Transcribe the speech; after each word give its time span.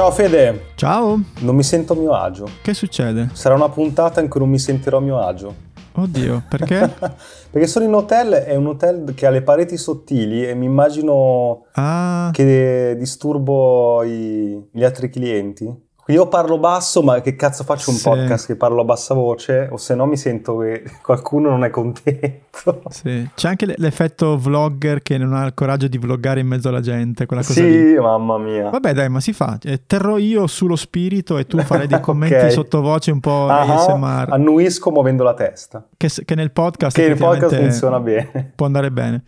Ciao 0.00 0.12
Fede. 0.12 0.68
Ciao. 0.76 1.20
Non 1.40 1.54
mi 1.54 1.62
sento 1.62 1.92
a 1.92 1.96
mio 1.96 2.14
agio. 2.14 2.48
Che 2.62 2.72
succede? 2.72 3.28
Sarà 3.34 3.54
una 3.54 3.68
puntata 3.68 4.22
in 4.22 4.30
cui 4.30 4.40
non 4.40 4.48
mi 4.48 4.58
sentirò 4.58 4.96
a 4.96 5.00
mio 5.02 5.20
agio. 5.20 5.54
Oddio, 5.92 6.44
perché? 6.48 6.88
Perché 7.50 7.66
sono 7.66 7.84
in 7.84 7.92
hotel, 7.92 8.32
è 8.32 8.54
un 8.54 8.68
hotel 8.68 9.12
che 9.14 9.26
ha 9.26 9.30
le 9.30 9.42
pareti 9.42 9.76
sottili 9.76 10.48
e 10.48 10.54
mi 10.54 10.64
immagino 10.64 11.66
ah. 11.72 12.30
che 12.32 12.96
disturbo 12.98 14.02
i, 14.02 14.70
gli 14.72 14.84
altri 14.84 15.10
clienti. 15.10 15.70
Io 16.06 16.26
parlo 16.26 16.58
basso, 16.58 17.02
ma 17.02 17.20
che 17.20 17.36
cazzo 17.36 17.62
faccio 17.62 17.90
un 17.90 17.96
sì. 17.96 18.02
podcast 18.02 18.46
che 18.46 18.56
parlo 18.56 18.80
a 18.80 18.84
bassa 18.84 19.14
voce? 19.14 19.68
O 19.70 19.76
se 19.76 19.94
no 19.94 20.06
mi 20.06 20.16
sento 20.16 20.58
che 20.58 20.82
qualcuno 21.02 21.50
non 21.50 21.64
è 21.64 21.70
contento. 21.70 22.82
Sì. 22.88 23.28
C'è 23.34 23.48
anche 23.48 23.74
l'effetto 23.76 24.36
vlogger 24.36 25.02
che 25.02 25.18
non 25.18 25.34
ha 25.34 25.46
il 25.46 25.54
coraggio 25.54 25.86
di 25.86 25.98
vloggare 25.98 26.40
in 26.40 26.46
mezzo 26.46 26.68
alla 26.68 26.80
gente, 26.80 27.26
quella 27.26 27.42
cosa 27.42 27.60
Sì, 27.60 27.92
lì. 27.92 27.94
mamma 27.98 28.38
mia. 28.38 28.70
Vabbè 28.70 28.92
dai, 28.92 29.08
ma 29.08 29.20
si 29.20 29.32
fa. 29.32 29.58
Eh, 29.62 29.82
terrò 29.86 30.18
io 30.18 30.46
sullo 30.46 30.76
spirito 30.76 31.38
e 31.38 31.46
tu 31.46 31.58
farai 31.58 31.86
dei 31.86 32.00
commenti 32.02 32.34
okay. 32.34 32.50
sottovoce 32.50 33.10
un 33.10 33.20
po' 33.20 33.46
uh-huh. 33.48 33.72
ASMR. 33.72 34.32
Annuisco 34.32 34.90
muovendo 34.90 35.22
la 35.22 35.34
testa. 35.34 35.86
Che, 35.96 36.08
che 36.24 36.34
nel 36.34 36.50
podcast 36.50 36.96
Che 36.96 37.06
nel 37.06 37.16
podcast 37.16 37.54
funziona 37.54 38.00
bene. 38.00 38.52
Può 38.56 38.66
andare 38.66 38.90
bene. 38.90 39.22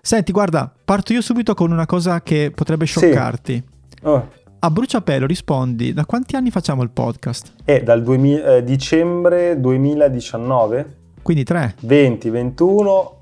Senti, 0.00 0.30
guarda, 0.30 0.72
parto 0.84 1.12
io 1.12 1.20
subito 1.20 1.54
con 1.54 1.72
una 1.72 1.86
cosa 1.86 2.22
che 2.22 2.52
potrebbe 2.54 2.84
scioccarti. 2.84 3.54
Sì. 3.54 3.76
Oh. 4.02 4.28
A 4.60 4.70
bruciapelo 4.70 5.24
rispondi, 5.24 5.92
da 5.92 6.04
quanti 6.04 6.34
anni 6.34 6.50
facciamo 6.50 6.82
il 6.82 6.90
podcast? 6.90 7.52
È 7.64 7.80
dal 7.80 8.02
2000, 8.02 8.56
eh, 8.56 8.64
dicembre 8.64 9.60
2019. 9.60 10.96
Quindi 11.22 11.44
tre. 11.44 11.76
20, 11.80 12.28
21... 12.28 13.20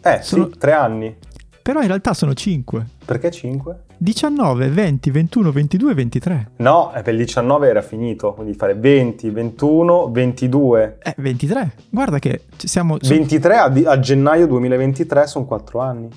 Eh 0.00 0.20
sono... 0.22 0.44
sì, 0.44 0.58
tre 0.58 0.72
anni. 0.74 1.16
Però 1.60 1.80
in 1.80 1.88
realtà 1.88 2.14
sono 2.14 2.34
cinque. 2.34 2.86
Perché 3.04 3.32
cinque? 3.32 3.86
19, 3.96 4.68
20, 4.68 5.10
21, 5.10 5.50
22, 5.50 5.94
23. 5.94 6.50
No, 6.58 6.92
per 7.02 7.12
il 7.12 7.18
19 7.18 7.68
era 7.68 7.82
finito, 7.82 8.32
quindi 8.32 8.54
fare 8.54 8.74
20, 8.74 9.28
21, 9.28 10.10
22. 10.12 10.98
Eh, 11.02 11.14
23. 11.18 11.72
Guarda 11.90 12.20
che 12.20 12.44
siamo... 12.56 12.96
23 13.02 13.56
a, 13.56 13.64
a 13.64 13.98
gennaio 13.98 14.46
2023 14.46 15.26
sono 15.26 15.46
quattro 15.46 15.80
anni. 15.80 16.08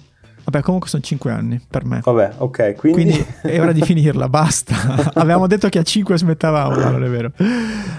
Vabbè, 0.45 0.61
comunque 0.61 0.89
sono 0.89 1.01
5 1.01 1.31
anni 1.31 1.59
per 1.65 1.85
me. 1.85 2.01
Vabbè, 2.03 2.33
ok, 2.37 2.75
quindi... 2.75 3.01
quindi 3.01 3.25
è 3.41 3.61
ora 3.61 3.71
di 3.71 3.81
finirla, 3.85 4.27
basta. 4.27 4.75
Avevamo 5.15 5.47
detto 5.47 5.69
che 5.69 5.79
a 5.79 5.83
5 5.83 6.17
smettavamo, 6.17 6.75
no, 6.75 6.89
non 6.91 7.03
è 7.03 7.09
vero. 7.09 7.31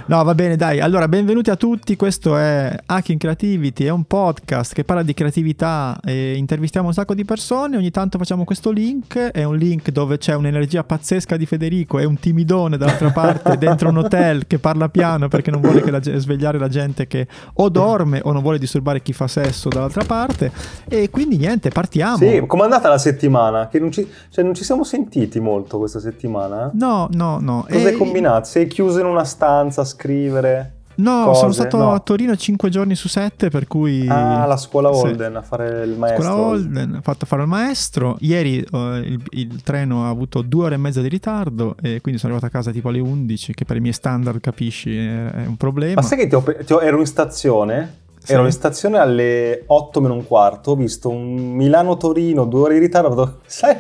No, 0.07 0.23
va 0.23 0.35
bene, 0.35 0.57
dai. 0.57 0.81
Allora, 0.81 1.09
benvenuti 1.09 1.49
a 1.49 1.57
tutti. 1.57 1.97
Questo 1.97 2.37
è 2.37 2.77
Hacking 2.85 3.19
Creativity, 3.19 3.85
è 3.85 3.91
un 3.91 4.05
podcast 4.05 4.75
che 4.75 4.85
parla 4.85 5.03
di 5.03 5.15
creatività 5.15 5.99
e 6.05 6.35
intervistiamo 6.37 6.89
un 6.89 6.93
sacco 6.93 7.15
di 7.15 7.25
persone. 7.25 7.79
Ogni 7.79 7.91
tanto 7.91 8.19
facciamo 8.19 8.45
questo 8.45 8.71
link. 8.71 9.17
È 9.17 9.43
un 9.43 9.57
link 9.57 9.91
dove 9.91 10.19
c'è 10.19 10.35
un'energia 10.35 10.85
pazzesca 10.85 11.39
di 11.39 11.47
Federico 11.47 11.99
e 11.99 12.05
un 12.05 12.19
timidone 12.19 12.77
dall'altra 12.77 13.11
parte 13.11 13.57
dentro 13.59 13.89
un 13.89 13.99
hotel 13.99 14.47
che 14.47 14.59
parla 14.59 14.91
piano 14.91 15.29
perché 15.29 15.51
non 15.51 15.63
vuole 15.63 15.83
la, 15.91 16.03
svegliare 16.03 16.59
la 16.59 16.69
gente 16.69 17.07
che 17.07 17.27
o 17.55 17.71
dorme 17.71 18.21
o 18.23 18.33
non 18.33 18.43
vuole 18.43 18.59
disturbare 18.59 19.01
chi 19.01 19.15
fa 19.15 19.27
sesso 19.27 19.71
dall'altra 19.71 20.05
parte. 20.05 20.53
E 20.87 21.09
quindi 21.09 21.39
niente, 21.39 21.71
partiamo. 21.71 22.19
Sì, 22.19 22.34
com'è 22.47 22.63
andata 22.63 22.89
la 22.89 22.99
settimana? 22.99 23.69
Che 23.69 23.79
non 23.79 23.91
ci, 23.91 24.09
cioè, 24.31 24.45
non 24.45 24.55
ci 24.55 24.65
siamo 24.65 24.85
sentiti 24.85 25.41
molto 25.41 25.79
questa 25.79 26.01
settimana? 26.01 26.67
Eh? 26.67 26.71
No, 26.75 27.09
no, 27.13 27.39
no. 27.41 27.67
Cosa 27.71 27.89
hai 27.89 27.97
combinato? 27.97 28.45
Sei 28.47 28.67
chiuso 28.67 29.01
in 29.01 29.07
una 29.07 29.25
stanza 29.25 29.83
a 29.83 29.85
scrivere? 29.85 30.73
No, 30.97 31.25
cose? 31.25 31.41
sono 31.41 31.53
stato 31.53 31.77
no. 31.77 31.93
a 31.93 31.99
Torino 31.99 32.37
5 32.37 32.69
giorni 32.69 32.95
su 32.95 33.09
7 33.09 33.49
per 33.49 33.67
cui... 33.67 34.07
Ah, 34.09 34.45
la 34.47 34.57
scuola 34.57 34.91
Holden 34.91 35.33
sì. 35.33 35.37
a 35.37 35.43
fare 35.43 35.85
il 35.85 35.97
maestro. 35.99 36.23
Scuola 36.23 36.41
Holden, 36.41 36.95
ho 36.99 37.03
fatto 37.03 37.27
fare 37.27 37.43
il 37.43 37.49
maestro. 37.49 38.17
Ieri 38.21 38.65
uh, 38.71 38.77
il, 38.97 39.21
il, 39.31 39.63
treno 39.63 40.05
ha 40.05 40.09
avuto 40.09 40.43
due 40.43 40.67
ore 40.67 40.75
e 40.75 40.79
mezza 40.79 41.01
di 41.01 41.09
ritardo 41.09 41.75
e 41.83 42.01
quindi 42.01 42.21
sono 42.21 42.35
arrivato 42.35 42.47
a 42.47 42.57
casa 42.57 42.71
tipo 42.71 42.89
alle 42.89 43.01
11, 43.01 43.55
che 43.55 43.65
per 43.65 43.77
i 43.77 43.81
miei 43.81 43.93
standard 43.93 44.41
capisci 44.41 44.97
è, 44.97 45.31
è 45.31 45.47
un 45.47 45.57
problema. 45.57 46.01
Ma 46.01 46.03
sai 46.03 46.19
che 46.19 46.29
ti 46.29 46.35
ho, 46.35 46.45
ti 46.65 46.73
ho, 46.73 46.81
ero 46.81 47.01
in 47.01 47.07
stazione 47.07 48.03
sì. 48.25 48.33
Ero 48.33 48.47
in 48.47 48.53
stazione 48.53 48.97
alle 48.97 49.65
8 49.67 50.01
meno 50.01 50.15
un 50.15 50.27
quarto, 50.27 50.71
ho 50.71 50.77
visto 50.77 51.11
un 51.11 51.35
Milano-Torino, 51.35 52.47
due 52.47 52.61
ore 52.61 52.75
di 52.75 52.81
ritardo, 52.81 53.41
sai, 53.45 53.77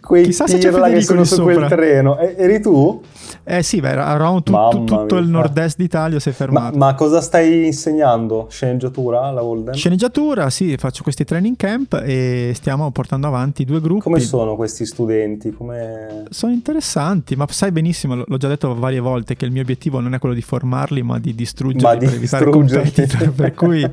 quei 0.00 0.24
Chissà 0.24 0.48
se 0.48 0.58
c'è 0.58 0.72
che 0.72 1.00
sono 1.00 1.22
su 1.22 1.36
sopra. 1.36 1.54
quel 1.54 1.68
treno. 1.68 2.18
E, 2.18 2.34
eri 2.36 2.60
tu? 2.60 3.00
Eh 3.44 3.62
sì, 3.62 3.78
beh, 3.80 3.90
eravamo 3.90 4.42
tu, 4.42 4.52
tu, 4.70 4.84
tutto 4.84 5.16
il 5.16 5.28
nord-est 5.28 5.76
d'Italia 5.76 6.18
si 6.18 6.30
è 6.30 6.32
fermato. 6.32 6.76
Ma, 6.76 6.86
ma, 6.86 6.94
cosa 6.94 7.20
stai 7.20 7.66
insegnando? 7.66 8.48
Sceneggiatura 8.50 9.22
alla 9.22 9.44
Holden? 9.44 9.74
Sceneggiatura, 9.74 10.50
sì, 10.50 10.76
faccio 10.76 11.04
questi 11.04 11.24
training 11.24 11.54
camp 11.54 12.02
e 12.04 12.50
stiamo 12.54 12.90
portando 12.90 13.28
avanti 13.28 13.64
due 13.64 13.80
gruppi. 13.80 14.02
Come 14.02 14.18
sono 14.18 14.56
questi 14.56 14.84
studenti? 14.86 15.52
Come... 15.52 16.24
Sono 16.30 16.52
interessanti, 16.52 17.36
ma 17.36 17.46
sai 17.48 17.70
benissimo, 17.70 18.24
l'ho 18.26 18.36
già 18.38 18.48
detto 18.48 18.74
varie 18.74 18.98
volte, 18.98 19.36
che 19.36 19.44
il 19.44 19.52
mio 19.52 19.62
obiettivo 19.62 20.00
non 20.00 20.14
è 20.14 20.18
quello 20.18 20.34
di 20.34 20.42
formarli, 20.42 21.02
ma 21.04 21.20
di 21.20 21.32
distruggerli 21.32 21.84
ma 21.84 21.94
di 21.94 22.06
per 22.06 22.14
evitare 22.14 22.50
competitor, 22.50 23.30
per 23.30 23.54
cui 23.54 23.83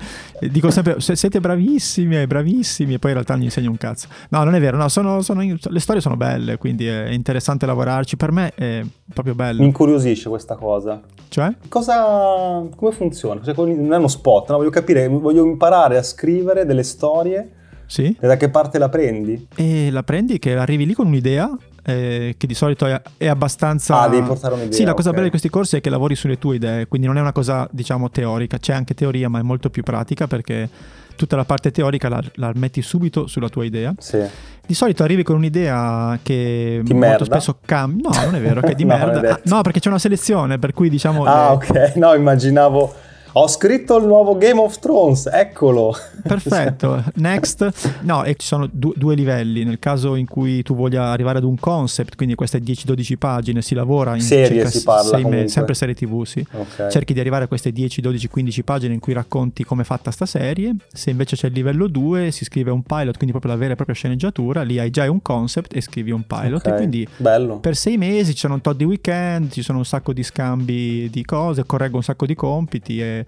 dico 0.49 0.69
sempre 0.71 0.99
siete 0.99 1.39
bravissimi, 1.39 2.25
bravissimi 2.27 2.95
e 2.95 2.99
poi 2.99 3.11
in 3.11 3.15
realtà 3.17 3.33
non 3.33 3.41
gli 3.41 3.45
insegno 3.45 3.69
un 3.69 3.77
cazzo. 3.77 4.07
No, 4.29 4.43
non 4.43 4.55
è 4.55 4.59
vero, 4.59 4.77
no, 4.77 4.87
sono, 4.89 5.21
sono, 5.21 5.41
le 5.41 5.79
storie 5.79 6.01
sono 6.01 6.17
belle, 6.17 6.57
quindi 6.57 6.85
è 6.87 7.09
interessante 7.09 7.65
lavorarci. 7.65 8.17
Per 8.17 8.31
me 8.31 8.53
è 8.53 8.83
proprio 9.13 9.35
bello. 9.35 9.61
Mi 9.61 9.67
incuriosisce 9.67 10.29
questa 10.29 10.55
cosa. 10.55 11.01
Cioè? 11.29 11.53
Cosa, 11.69 12.65
come 12.75 12.91
funziona? 12.91 13.41
Cioè, 13.41 13.53
non 13.55 13.93
è 13.93 13.97
uno 13.97 14.07
spot, 14.07 14.49
no? 14.49 14.57
voglio 14.57 14.69
capire, 14.69 15.07
voglio 15.07 15.45
imparare 15.45 15.97
a 15.97 16.03
scrivere 16.03 16.65
delle 16.65 16.83
storie. 16.83 17.51
Sì. 17.85 18.15
E 18.19 18.27
da 18.27 18.37
che 18.37 18.49
parte 18.49 18.77
la 18.77 18.89
prendi? 18.89 19.47
E 19.55 19.91
la 19.91 20.03
prendi 20.03 20.39
che 20.39 20.55
arrivi 20.55 20.85
lì 20.85 20.93
con 20.93 21.07
un'idea 21.07 21.49
eh, 21.83 22.35
che 22.37 22.47
di 22.47 22.53
solito 22.53 22.85
è, 22.85 23.01
è, 23.17 23.27
abbastanza... 23.27 24.01
Ah, 24.01 24.09
devi 24.09 24.25
portare 24.25 24.53
un'idea. 24.53 24.71
Sì, 24.71 24.83
la 24.83 24.93
cosa 24.93 25.09
okay. 25.09 25.11
bella 25.11 25.23
di 25.23 25.29
questi 25.29 25.49
corsi 25.49 25.77
è 25.77 25.81
che 25.81 25.89
lavori 25.89 26.15
sulle 26.15 26.37
tue 26.37 26.55
idee, 26.55 26.87
quindi 26.87 27.07
non 27.07 27.17
è 27.17 27.21
una 27.21 27.31
cosa, 27.31 27.67
diciamo, 27.71 28.09
teorica, 28.09 28.57
c'è 28.57 28.73
anche 28.73 28.93
teoria, 28.93 29.29
ma 29.29 29.39
è 29.39 29.41
molto 29.41 29.69
più 29.69 29.83
pratica 29.83 30.27
perché 30.27 30.69
tutta 31.15 31.35
la 31.35 31.45
parte 31.45 31.71
teorica 31.71 32.09
la, 32.09 32.21
la 32.35 32.51
metti 32.55 32.81
subito 32.81 33.27
sulla 33.27 33.49
tua 33.49 33.65
idea. 33.65 33.93
Sì. 33.97 34.19
Di 34.65 34.73
solito 34.73 35.03
arrivi 35.03 35.23
con 35.23 35.35
un'idea 35.35 36.17
che 36.23 36.81
di 36.83 36.93
molto 36.93 37.07
merda. 37.07 37.25
spesso 37.25 37.57
cambia. 37.65 38.09
No, 38.09 38.25
non 38.25 38.35
è 38.35 38.41
vero, 38.41 38.61
che 38.61 38.71
è 38.71 38.75
di 38.75 38.85
no, 38.85 38.95
merda. 38.95 39.39
no, 39.43 39.61
perché 39.61 39.79
c'è 39.79 39.89
una 39.89 39.99
selezione, 39.99 40.59
per 40.59 40.73
cui 40.73 40.89
diciamo... 40.89 41.23
Ah, 41.25 41.49
le... 41.49 41.79
ok. 41.79 41.95
No, 41.95 42.13
immaginavo 42.13 43.09
ho 43.33 43.47
scritto 43.47 43.97
il 43.97 44.05
nuovo 44.05 44.37
Game 44.37 44.59
of 44.59 44.77
Thrones, 44.79 45.29
eccolo. 45.31 45.95
Perfetto, 46.21 47.03
next. 47.15 47.99
No, 48.01 48.23
e 48.23 48.35
ci 48.35 48.45
sono 48.45 48.67
du- 48.69 48.93
due 48.95 49.15
livelli. 49.15 49.63
Nel 49.63 49.79
caso 49.79 50.15
in 50.15 50.27
cui 50.27 50.61
tu 50.63 50.75
voglia 50.75 51.05
arrivare 51.05 51.37
ad 51.37 51.45
un 51.45 51.57
concept, 51.57 52.15
quindi 52.15 52.35
queste 52.35 52.59
10-12 52.59 53.17
pagine, 53.17 53.61
si 53.61 53.73
lavora 53.73 54.15
in 54.15 54.21
serie 54.21 54.69
si 54.69 54.83
parla 54.83 55.17
mesi, 55.19 55.53
sempre 55.53 55.73
serie 55.73 55.95
TV, 55.95 56.23
sì. 56.23 56.45
Okay. 56.51 56.91
Cerchi 56.91 57.13
di 57.13 57.19
arrivare 57.19 57.45
a 57.45 57.47
queste 57.47 57.71
10, 57.71 58.01
12, 58.01 58.27
15 58.27 58.63
pagine 58.63 58.93
in 58.93 58.99
cui 58.99 59.13
racconti 59.13 59.63
come 59.63 59.83
è 59.83 59.85
fatta 59.85 60.11
sta 60.11 60.25
serie. 60.25 60.75
Se 60.91 61.09
invece 61.09 61.35
c'è 61.35 61.47
il 61.47 61.53
livello 61.53 61.87
2, 61.87 62.31
si 62.31 62.43
scrive 62.43 62.71
un 62.71 62.83
pilot, 62.83 63.15
quindi 63.15 63.31
proprio 63.31 63.51
la 63.51 63.57
vera 63.57 63.73
e 63.73 63.75
propria 63.75 63.95
sceneggiatura, 63.95 64.63
lì 64.63 64.77
hai 64.77 64.89
già 64.89 65.09
un 65.09 65.21
concept 65.21 65.75
e 65.75 65.81
scrivi 65.81 66.11
un 66.11 66.25
pilot. 66.25 66.59
Okay. 66.59 66.73
E 66.73 66.75
quindi 66.75 67.07
Bello. 67.15 67.59
per 67.59 67.75
sei 67.75 67.97
mesi 67.97 68.33
ci 68.33 68.39
sono 68.39 68.55
un 68.55 68.61
tot 68.61 68.75
di 68.75 68.83
weekend, 68.83 69.51
ci 69.51 69.61
sono 69.61 69.77
un 69.77 69.85
sacco 69.85 70.11
di 70.11 70.23
scambi 70.23 71.09
di 71.09 71.23
cose, 71.23 71.65
correggo 71.65 71.95
un 71.95 72.03
sacco 72.03 72.25
di 72.25 72.35
compiti 72.35 72.99
e 73.01 73.20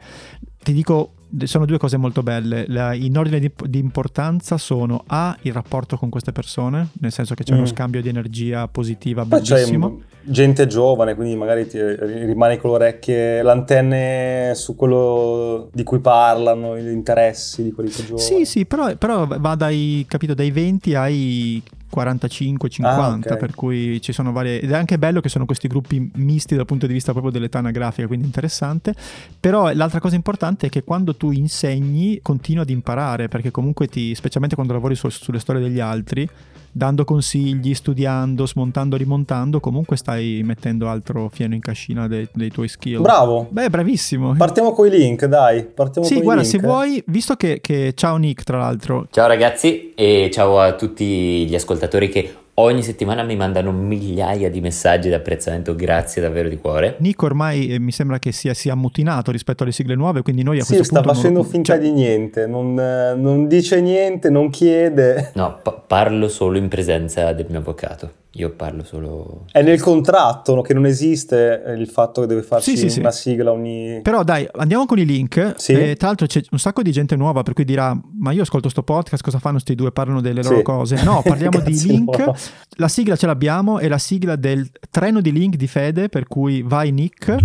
ti 0.62 0.74
dico 0.74 1.12
sono 1.44 1.66
due 1.66 1.78
cose 1.78 1.98
molto 1.98 2.22
belle. 2.22 2.66
La, 2.68 2.94
in 2.94 3.18
ordine 3.18 3.40
di, 3.40 3.52
di, 3.66 3.80
importanza 3.80 4.58
sono 4.58 5.04
A, 5.08 5.36
il 5.42 5.54
rapporto 5.54 5.98
con 5.98 6.10
queste 6.10 6.32
persone, 6.32 6.90
nel 7.00 7.12
senso 7.12 7.34
che 7.34 7.44
c'è 7.44 7.54
mm. 7.54 7.58
uno 7.58 7.66
scambio 7.66 8.02
di 8.02 8.10
energia 8.10 8.68
positiva 8.68 9.26
Poi 9.26 9.42
bellissimo. 9.42 9.98
C'è 9.98 10.32
gente 10.32 10.68
giovane, 10.68 11.16
quindi 11.16 11.36
magari 11.36 11.68
ti 11.68 11.80
rimani 11.82 12.58
con 12.58 12.70
le 12.70 12.76
orecchie, 12.76 13.42
l'antenne 13.42 14.54
su 14.56 14.76
quello 14.76 15.70
di 15.74 15.84
cui 15.84 16.00
parlano, 16.00 16.78
gli 16.78 16.88
interessi 16.88 17.64
di 17.64 17.72
quelli 17.72 17.90
più 17.90 18.06
giovani. 18.06 18.22
Sì, 18.22 18.46
sì, 18.46 18.66
però, 18.66 18.96
però 18.96 19.26
va 19.26 19.56
dai, 19.56 20.06
capito, 20.08 20.34
dai 20.34 20.52
20 20.52 20.96
ai 20.96 21.64
45, 21.94 22.70
50, 22.70 22.96
ah, 23.04 23.34
okay. 23.34 23.38
per 23.38 23.54
cui 23.54 24.02
ci 24.02 24.14
sono 24.14 24.32
varie... 24.32 24.60
Ed 24.60 24.72
è 24.72 24.76
anche 24.76 24.98
bello 24.98 25.22
che 25.22 25.30
sono 25.30 25.46
questi 25.46 25.68
gruppi 25.68 26.10
misti 26.16 26.56
dal 26.56 26.66
punto 26.66 26.88
di 26.88 26.94
vista 26.94 27.12
proprio 27.12 27.32
dell'età 27.32 27.60
anagrafica, 27.60 28.08
quindi 28.08 28.26
interessante. 28.26 28.96
Però 29.40 29.72
l'altra 29.74 30.00
cosa 30.00 30.16
importante 30.16 30.66
è 30.66 30.70
che 30.72 30.84
quando 30.84 31.16
tu 31.16 31.30
insegni 31.30 32.20
continui 32.24 32.64
ad 32.64 32.72
imparare, 32.72 33.28
perché 33.28 33.52
comunque 33.52 33.86
ti, 33.86 34.16
specialmente 34.16 34.56
quando 34.56 34.74
lavori 34.74 34.96
su, 34.96 35.08
sulle 35.10 35.38
storie 35.38 35.62
degli 35.62 35.80
altri, 35.80 36.28
dando 36.74 37.06
consigli, 37.06 37.74
studiando, 37.74 38.46
smontando, 38.48 38.98
rimontando, 38.98 39.60
comunque 39.60 39.96
stai 39.96 40.42
mettendo 40.44 40.90
altro 40.90 41.30
fieno 41.30 41.54
in 41.54 41.62
cascina 41.62 42.08
dei, 42.08 42.28
dei 42.34 42.50
tuoi 42.50 42.68
skill. 42.68 43.02
Bravo. 43.02 43.48
Beh, 43.50 43.70
bravissimo. 43.70 44.34
Partiamo 44.34 44.74
con 44.74 44.88
i 44.88 44.90
link, 44.90 45.26
dai. 45.26 45.64
Partiamo 45.64 46.08
sì, 46.08 46.20
guarda, 46.22 46.42
link. 46.42 46.54
se 46.54 46.60
vuoi, 46.60 47.04
visto 47.08 47.36
che, 47.36 47.60
che... 47.62 47.94
Ciao 47.96 48.18
Nick, 48.18 48.44
tra 48.44 48.58
l'altro. 48.58 49.08
Ciao 49.12 49.28
ragazzi 49.28 49.94
e 49.94 50.30
ciao 50.34 50.60
a 50.60 50.74
tutti 50.74 51.46
gli 51.48 51.56
ascoltatori 51.56 52.10
che 52.10 52.34
ogni 52.56 52.84
settimana 52.84 53.24
mi 53.24 53.36
mandano 53.36 53.72
migliaia 53.72 54.50
di 54.50 54.62
messaggi 54.62 55.08
di 55.08 55.14
apprezzamento, 55.14 55.76
grazie 55.76 56.22
davvero 56.22 56.50
di 56.50 56.58
cuore. 56.58 56.96
Nico 57.00 57.26
ormai 57.26 57.68
eh, 57.68 57.80
mi 57.80 57.92
sembra 57.92 58.20
che 58.20 58.32
sia, 58.32 58.54
sia 58.54 58.74
ammutinato 58.74 59.32
rispetto 59.32 59.64
alle 59.64 59.72
sigle 59.72 59.96
nuove, 59.96 60.22
quindi 60.22 60.44
noi 60.44 60.60
a 60.60 60.64
sì, 60.64 60.76
questo 60.76 60.86
sta 60.86 61.02
punto... 61.02 61.16
facendo 61.16 61.42
non... 61.42 61.50
finta 61.50 61.74
cioè... 61.74 61.82
di 61.82 61.92
niente, 61.92 62.48
non, 62.48 62.74
non, 62.74 63.48
dice 63.48 63.82
niente, 63.82 64.30
non 64.30 64.50
chiede. 64.50 65.32
No, 65.44 65.60
pa- 65.62 65.72
parlo 65.72 66.28
solo 66.28 66.58
in 66.58 66.68
presenza 66.68 67.32
del 67.34 67.48
mio 67.50 67.60
avvocato. 67.60 68.22
Io 68.36 68.50
parlo 68.50 68.84
solo... 68.84 69.46
È 69.52 69.62
nel 69.62 69.80
contratto 69.80 70.56
no? 70.56 70.62
che 70.62 70.74
non 70.74 70.88
esiste 70.88 71.64
eh, 71.64 71.74
il 71.74 71.88
fatto 71.88 72.22
che 72.22 72.28
deve 72.28 72.42
farci 72.42 72.76
Sì, 72.76 72.90
sì, 72.90 73.00
una 73.00 73.12
sì. 73.12 73.30
sigla 73.30 73.52
ogni... 73.52 74.00
Però 74.02 74.24
dai, 74.24 74.48
andiamo 74.54 74.88
con 74.88 74.98
i 74.98 75.06
link. 75.06 75.54
Sì. 75.58 75.74
Eh, 75.74 75.96
tra 75.96 76.08
l'altro 76.08 76.26
c'è 76.26 76.42
un 76.50 76.58
sacco 76.58 76.82
di 76.82 76.92
gente 76.92 77.16
nuova 77.16 77.44
per 77.44 77.54
cui 77.54 77.64
dirà, 77.64 77.96
ma 78.20 78.32
io 78.32 78.42
ascolto 78.42 78.70
sto 78.70 78.82
podcast, 78.82 79.24
cosa 79.24 79.38
fanno 79.38 79.60
sti 79.60 79.76
due? 79.76 79.92
Parlano 79.92 80.20
delle 80.20 80.42
loro 80.42 80.58
Sì. 80.58 80.64
cose. 80.64 81.04
No, 81.04 81.22
parliamo 81.24 81.60
di 81.62 81.80
link. 81.80 82.18
loro. 82.18 82.36
La 82.78 82.88
sigla 82.88 83.16
ce 83.16 83.28
l'abbiamo, 83.28 83.80
è 83.80 83.88
la 83.88 84.00
sigla 84.00 84.36
del 84.36 84.70
treno 84.90 85.22
di 85.22 85.32
link 85.32 85.56
di 85.56 85.68
Fede, 85.68 86.10
per 86.10 86.28
cui 86.28 86.62
vai 86.64 86.92
Nick. 86.92 87.36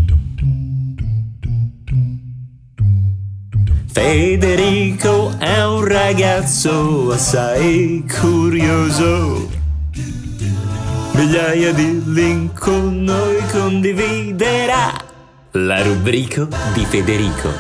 Federico 3.86 5.36
è 5.38 5.64
un 5.64 5.84
ragazzo 5.84 7.10
assai 7.10 8.04
curioso. 8.20 9.48
Migliaia 11.12 11.72
di 11.72 12.02
link 12.06 12.58
con 12.58 13.02
noi 13.02 13.36
condividerà. 13.50 14.92
La 15.52 15.82
rubrica 15.82 16.46
di 16.72 16.84
Federico. 16.84 17.50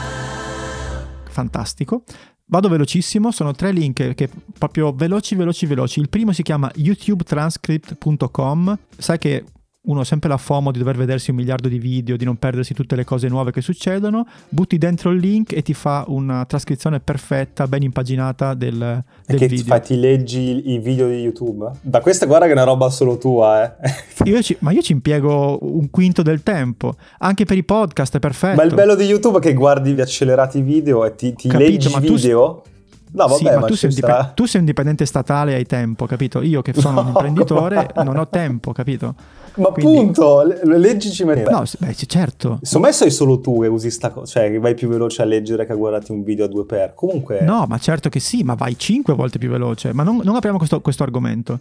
fantastico. 1.28 2.02
Vado 2.50 2.70
velocissimo, 2.70 3.30
sono 3.30 3.52
tre 3.52 3.72
link 3.72 4.14
che 4.14 4.30
proprio 4.58 4.90
veloci, 4.92 5.34
veloci, 5.34 5.66
veloci. 5.66 6.00
Il 6.00 6.08
primo 6.08 6.32
si 6.32 6.42
chiama 6.42 6.72
youtubetranscript.com. 6.74 8.78
Sai 8.96 9.18
che 9.18 9.44
uno 9.80 10.00
ha 10.00 10.04
sempre 10.04 10.28
la 10.28 10.36
FOMO 10.36 10.70
di 10.72 10.78
dover 10.80 10.96
vedersi 10.96 11.30
un 11.30 11.36
miliardo 11.36 11.68
di 11.68 11.78
video, 11.78 12.16
di 12.16 12.24
non 12.24 12.36
perdersi 12.36 12.74
tutte 12.74 12.94
le 12.96 13.04
cose 13.04 13.28
nuove 13.28 13.52
che 13.52 13.60
succedono. 13.62 14.26
Butti 14.48 14.76
dentro 14.76 15.10
il 15.10 15.20
link 15.20 15.52
e 15.52 15.62
ti 15.62 15.72
fa 15.72 16.04
una 16.08 16.44
trascrizione 16.46 17.00
perfetta, 17.00 17.66
ben 17.68 17.82
impaginata 17.82 18.54
del, 18.54 18.82
E 18.82 19.04
del 19.26 19.38
che 19.38 19.46
video. 19.46 19.64
fai, 19.66 19.80
ti 19.80 19.96
leggi 19.98 20.72
i 20.72 20.78
video 20.78 21.08
di 21.08 21.14
YouTube? 21.20 21.70
Da 21.80 22.00
questa 22.00 22.26
guarda 22.26 22.44
che 22.46 22.50
è 22.50 22.54
una 22.54 22.64
roba 22.64 22.90
solo 22.90 23.16
tua, 23.16 23.64
eh. 23.80 23.90
Io 24.28 24.42
ci- 24.42 24.56
ma 24.60 24.72
io 24.72 24.82
ci 24.82 24.92
impiego 24.92 25.58
un 25.62 25.88
quinto 25.90 26.22
del 26.22 26.42
tempo. 26.42 26.96
Anche 27.18 27.44
per 27.44 27.56
i 27.56 27.64
podcast 27.64 28.16
è 28.16 28.18
perfetto. 28.18 28.56
Ma 28.56 28.64
il 28.64 28.74
bello 28.74 28.94
di 28.96 29.04
YouTube 29.04 29.38
è 29.38 29.40
che 29.40 29.54
guardi 29.54 29.92
gli 29.92 30.00
accelerati 30.00 30.60
video 30.60 31.04
e 31.06 31.14
ti, 31.14 31.32
ti 31.34 31.48
Capito, 31.48 31.70
leggi 31.70 31.88
tu- 31.90 32.00
video. 32.14 32.62
No, 33.12 33.26
vabbè, 33.26 33.34
Sì, 33.38 33.44
ma, 33.44 33.60
tu, 33.60 33.74
ci 33.74 33.76
sei 33.76 33.88
un 33.90 33.94
dip- 33.94 34.34
tu 34.34 34.44
sei 34.46 34.60
un 34.60 34.66
dipendente 34.66 35.06
statale 35.06 35.54
hai 35.54 35.64
tempo, 35.66 36.06
capito? 36.06 36.42
Io 36.42 36.62
che 36.62 36.72
sono 36.74 37.00
un 37.00 37.04
No, 37.08 37.10
imprenditore 37.10 37.90
no. 37.96 38.02
non 38.02 38.16
ho 38.18 38.28
tempo, 38.28 38.72
capito? 38.72 39.14
Ma 39.56 39.68
Quindi- 39.70 39.96
appunto, 39.98 40.42
le- 40.44 40.60
le 40.62 40.78
leggici 40.78 41.24
maniera. 41.24 41.50
No, 41.50 41.64
sì, 41.64 41.76
beh, 41.80 41.94
certo. 42.06 42.60
Me 42.78 42.92
sei 42.92 43.10
solo 43.10 43.40
tu 43.40 43.60
che 43.62 43.66
usi 43.66 43.90
sta 43.90 44.10
cosa, 44.10 44.26
cioè 44.40 44.50
che 44.50 44.58
vai 44.58 44.74
più 44.74 44.88
veloce 44.88 45.22
a 45.22 45.24
leggere 45.24 45.66
che 45.66 45.72
a 45.72 45.74
guardarti 45.74 46.12
un 46.12 46.22
video 46.22 46.44
a 46.44 46.48
due 46.48 46.64
per. 46.64 46.92
Comunque, 46.94 47.40
No, 47.40 47.64
ma 47.68 47.78
certo 47.78 48.08
che 48.08 48.20
sì, 48.20 48.42
ma 48.44 48.54
vai 48.54 48.78
5 48.78 49.14
volte 49.14 49.38
più 49.38 49.48
veloce. 49.50 49.92
Ma 49.92 50.02
non, 50.04 50.20
non 50.22 50.36
apriamo 50.36 50.58
questo, 50.58 50.80
questo 50.80 51.02
argomento. 51.02 51.58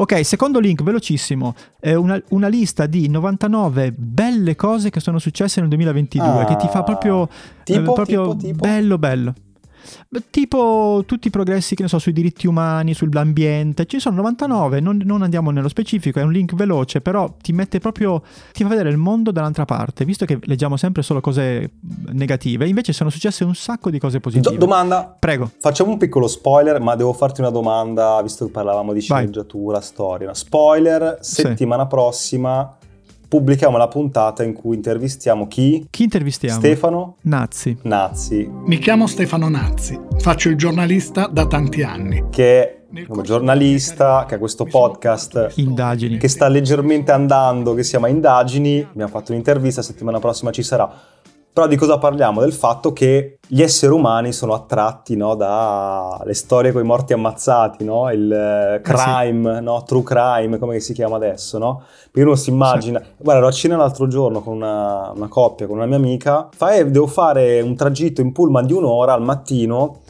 Ok, 0.00 0.24
secondo 0.24 0.58
link, 0.60 0.82
velocissimo. 0.84 1.54
È 1.78 1.92
una, 1.94 2.20
una 2.30 2.46
lista 2.48 2.86
di 2.86 3.08
99 3.08 3.92
belle 3.96 4.54
cose 4.56 4.90
che 4.90 5.00
sono 5.00 5.18
successe 5.18 5.58
nel 5.60 5.68
2022, 5.68 6.26
Ah. 6.40 6.44
che 6.44 6.56
ti 6.56 6.68
fa 6.68 6.82
proprio, 6.84 7.28
Tipo, 7.64 7.80
eh, 7.90 7.94
proprio 7.94 8.22
tipo, 8.30 8.36
tipo? 8.36 8.58
bello, 8.66 8.96
bello. 8.98 9.34
Tipo 10.30 11.02
tutti 11.06 11.28
i 11.28 11.30
progressi, 11.30 11.74
che 11.74 11.82
ne 11.82 11.88
so, 11.88 11.98
sui 11.98 12.12
diritti 12.12 12.46
umani, 12.46 12.94
sull'ambiente, 12.94 13.86
ci 13.86 13.98
sono 14.00 14.16
99, 14.16 14.80
non, 14.80 15.00
non 15.04 15.22
andiamo 15.22 15.50
nello 15.50 15.68
specifico, 15.68 16.18
è 16.18 16.22
un 16.22 16.32
link 16.32 16.54
veloce, 16.54 17.00
però 17.00 17.34
ti 17.42 17.52
mette 17.52 17.78
proprio, 17.78 18.22
ti 18.52 18.62
fa 18.62 18.68
vedere 18.70 18.90
il 18.90 18.96
mondo 18.96 19.30
dall'altra 19.30 19.64
parte, 19.64 20.04
visto 20.04 20.24
che 20.24 20.38
leggiamo 20.42 20.76
sempre 20.76 21.02
solo 21.02 21.20
cose 21.20 21.72
negative, 22.12 22.66
invece 22.66 22.92
sono 22.92 23.10
successe 23.10 23.44
un 23.44 23.54
sacco 23.54 23.90
di 23.90 23.98
cose 23.98 24.16
Do- 24.18 24.22
positive. 24.22 24.56
domanda. 24.56 25.14
Prego. 25.18 25.50
Facciamo 25.58 25.90
un 25.92 25.98
piccolo 25.98 26.26
spoiler, 26.26 26.80
ma 26.80 26.94
devo 26.96 27.12
farti 27.12 27.40
una 27.40 27.50
domanda, 27.50 28.20
visto 28.22 28.46
che 28.46 28.50
parlavamo 28.50 28.92
di 28.92 29.04
Vai. 29.06 29.18
sceneggiatura, 29.18 29.80
storia. 29.80 30.26
Una 30.28 30.34
Spoiler, 30.34 31.18
Sì. 31.20 31.42
settimana 31.42 31.86
prossima 31.86 32.76
pubblichiamo 33.28 33.76
la 33.76 33.88
puntata 33.88 34.42
in 34.42 34.54
cui 34.54 34.74
intervistiamo 34.76 35.46
chi? 35.48 35.86
Chi 35.90 36.04
intervistiamo? 36.04 36.58
Stefano 36.58 37.16
Nazzi. 37.22 37.76
Nazzi, 37.82 38.50
Mi 38.64 38.78
chiamo 38.78 39.06
Stefano 39.06 39.48
Nazzi, 39.48 39.98
faccio 40.18 40.48
il 40.48 40.56
giornalista 40.56 41.26
da 41.30 41.46
tanti 41.46 41.82
anni. 41.82 42.24
che 42.30 42.62
è 42.62 43.04
un 43.08 43.22
giornalista, 43.22 44.24
che 44.26 44.36
ha 44.36 44.38
questo 44.38 44.64
podcast 44.64 45.52
Indagini. 45.56 46.16
che 46.16 46.28
sta 46.28 46.48
leggermente 46.48 47.12
andando, 47.12 47.74
che 47.74 47.82
si 47.82 47.90
chiama 47.90 48.08
Indagini. 48.08 48.80
Abbiamo 48.80 49.10
fatto 49.10 49.32
un'intervista, 49.32 49.82
settimana 49.82 50.18
prossima 50.18 50.50
ci 50.50 50.62
sarà. 50.62 50.90
Però 51.58 51.68
di 51.68 51.74
cosa 51.76 51.98
parliamo? 51.98 52.38
Del 52.40 52.52
fatto 52.52 52.92
che 52.92 53.40
gli 53.44 53.62
esseri 53.62 53.92
umani 53.92 54.32
sono 54.32 54.54
attratti 54.54 55.16
no, 55.16 55.34
dalle 55.34 56.32
storie 56.32 56.70
con 56.70 56.82
i 56.82 56.86
morti 56.86 57.14
ammazzati, 57.14 57.82
no? 57.82 58.08
il 58.12 58.30
eh, 58.30 58.80
crime, 58.80 59.58
no? 59.60 59.82
true 59.82 60.04
crime, 60.04 60.58
come 60.58 60.78
si 60.78 60.92
chiama 60.92 61.16
adesso. 61.16 61.58
No? 61.58 61.82
Perché 62.12 62.28
uno 62.28 62.36
si 62.36 62.50
immagina, 62.50 63.02
guarda, 63.16 63.40
ero 63.40 63.48
a 63.48 63.50
cena 63.50 63.76
l'altro 63.76 64.06
giorno 64.06 64.40
con 64.40 64.54
una, 64.54 65.10
una 65.12 65.26
coppia, 65.26 65.66
con 65.66 65.78
una 65.78 65.86
mia 65.86 65.96
amica, 65.96 66.48
fa, 66.54 66.76
"Eh, 66.76 66.88
devo 66.88 67.08
fare 67.08 67.60
un 67.60 67.74
tragitto 67.74 68.20
in 68.20 68.30
pullman 68.30 68.64
di 68.64 68.74
un'ora 68.74 69.14
al 69.14 69.22
mattino 69.22 70.02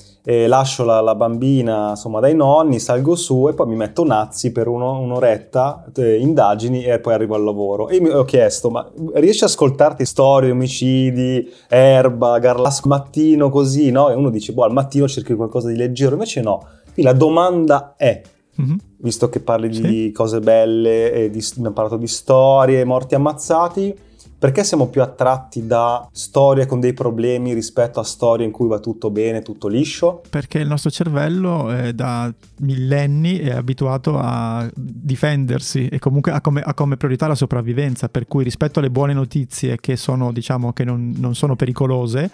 lascio 0.46 0.84
la, 0.84 1.00
la 1.00 1.14
bambina 1.14 1.90
insomma 1.90 2.20
dai 2.20 2.34
nonni, 2.34 2.78
salgo 2.78 3.14
su 3.16 3.48
e 3.48 3.54
poi 3.54 3.66
mi 3.66 3.76
metto 3.76 4.04
nazi 4.04 4.52
per 4.52 4.68
uno- 4.68 4.98
un'oretta, 5.00 5.86
eh, 5.96 6.16
indagini 6.18 6.84
e 6.84 6.98
poi 6.98 7.14
arrivo 7.14 7.34
al 7.34 7.44
lavoro. 7.44 7.88
E 7.88 7.98
mi 8.00 8.10
ho 8.10 8.24
chiesto, 8.24 8.68
ma 8.68 8.86
riesci 9.14 9.44
a 9.44 9.46
ascoltarti 9.46 10.04
storie, 10.04 10.50
omicidi, 10.50 11.50
erba, 11.68 12.38
garlasco, 12.38 12.88
mattino 12.88 13.48
così, 13.48 13.90
no? 13.90 14.10
E 14.10 14.14
uno 14.14 14.28
dice, 14.28 14.52
boh, 14.52 14.64
al 14.64 14.72
mattino 14.72 15.08
cerchi 15.08 15.34
qualcosa 15.34 15.68
di 15.68 15.76
leggero, 15.76 16.12
invece 16.12 16.42
no. 16.42 16.58
Quindi 16.92 17.10
la 17.12 17.12
domanda 17.16 17.94
è, 17.96 18.20
Mhm. 18.56 18.76
visto 18.98 19.28
che 19.28 19.40
parli 19.40 19.68
di 19.68 19.76
Sì. 19.76 20.12
cose 20.12 20.40
belle 20.40 21.28
di, 21.30 21.42
abbiamo 21.52 21.70
parlato 21.72 21.96
di 21.96 22.08
storie, 22.08 22.84
morti 22.84 23.14
ammazzati, 23.14 23.96
perché 24.38 24.62
siamo 24.62 24.86
più 24.86 25.02
attratti 25.02 25.66
da 25.66 26.08
storie 26.12 26.66
con 26.66 26.78
dei 26.78 26.92
problemi 26.92 27.54
rispetto 27.54 27.98
a 27.98 28.04
storie 28.04 28.46
in 28.46 28.52
cui 28.52 28.68
va 28.68 28.78
tutto 28.78 29.10
bene, 29.10 29.42
tutto 29.42 29.66
liscio? 29.66 30.22
Perché 30.30 30.58
il 30.58 30.68
nostro 30.68 30.90
cervello 30.90 31.72
eh, 31.72 31.92
da 31.92 32.32
millenni 32.60 33.38
è 33.38 33.50
abituato 33.50 34.16
a 34.16 34.70
difendersi 34.74 35.88
e 35.88 35.98
comunque 35.98 36.30
ha 36.30 36.40
come, 36.40 36.60
ha 36.60 36.72
come 36.74 36.96
priorità 36.96 37.26
la 37.26 37.34
sopravvivenza, 37.34 38.08
per 38.08 38.28
cui 38.28 38.44
rispetto 38.44 38.78
alle 38.78 38.90
buone 38.90 39.12
notizie 39.12 39.76
che 39.80 39.96
sono, 39.96 40.30
diciamo, 40.30 40.72
che 40.72 40.84
non, 40.84 41.14
non 41.16 41.34
sono 41.34 41.56
pericolose, 41.56 42.30